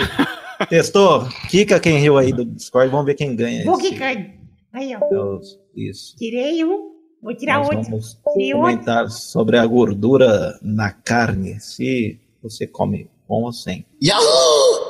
[0.69, 1.27] Testou?
[1.49, 3.63] Quica quem riu aí do Discord, vamos ver quem ganha.
[3.65, 4.25] Vou quicando.
[4.73, 5.39] Aí, ó.
[5.75, 6.15] Isso.
[6.17, 6.93] Tirei um.
[7.21, 7.83] Vou tirar Nós outro.
[7.83, 8.69] vamos Tirei outro.
[8.71, 13.85] comentar sobre a gordura na carne, se você come com ou sem.
[14.03, 14.82] Yahoo!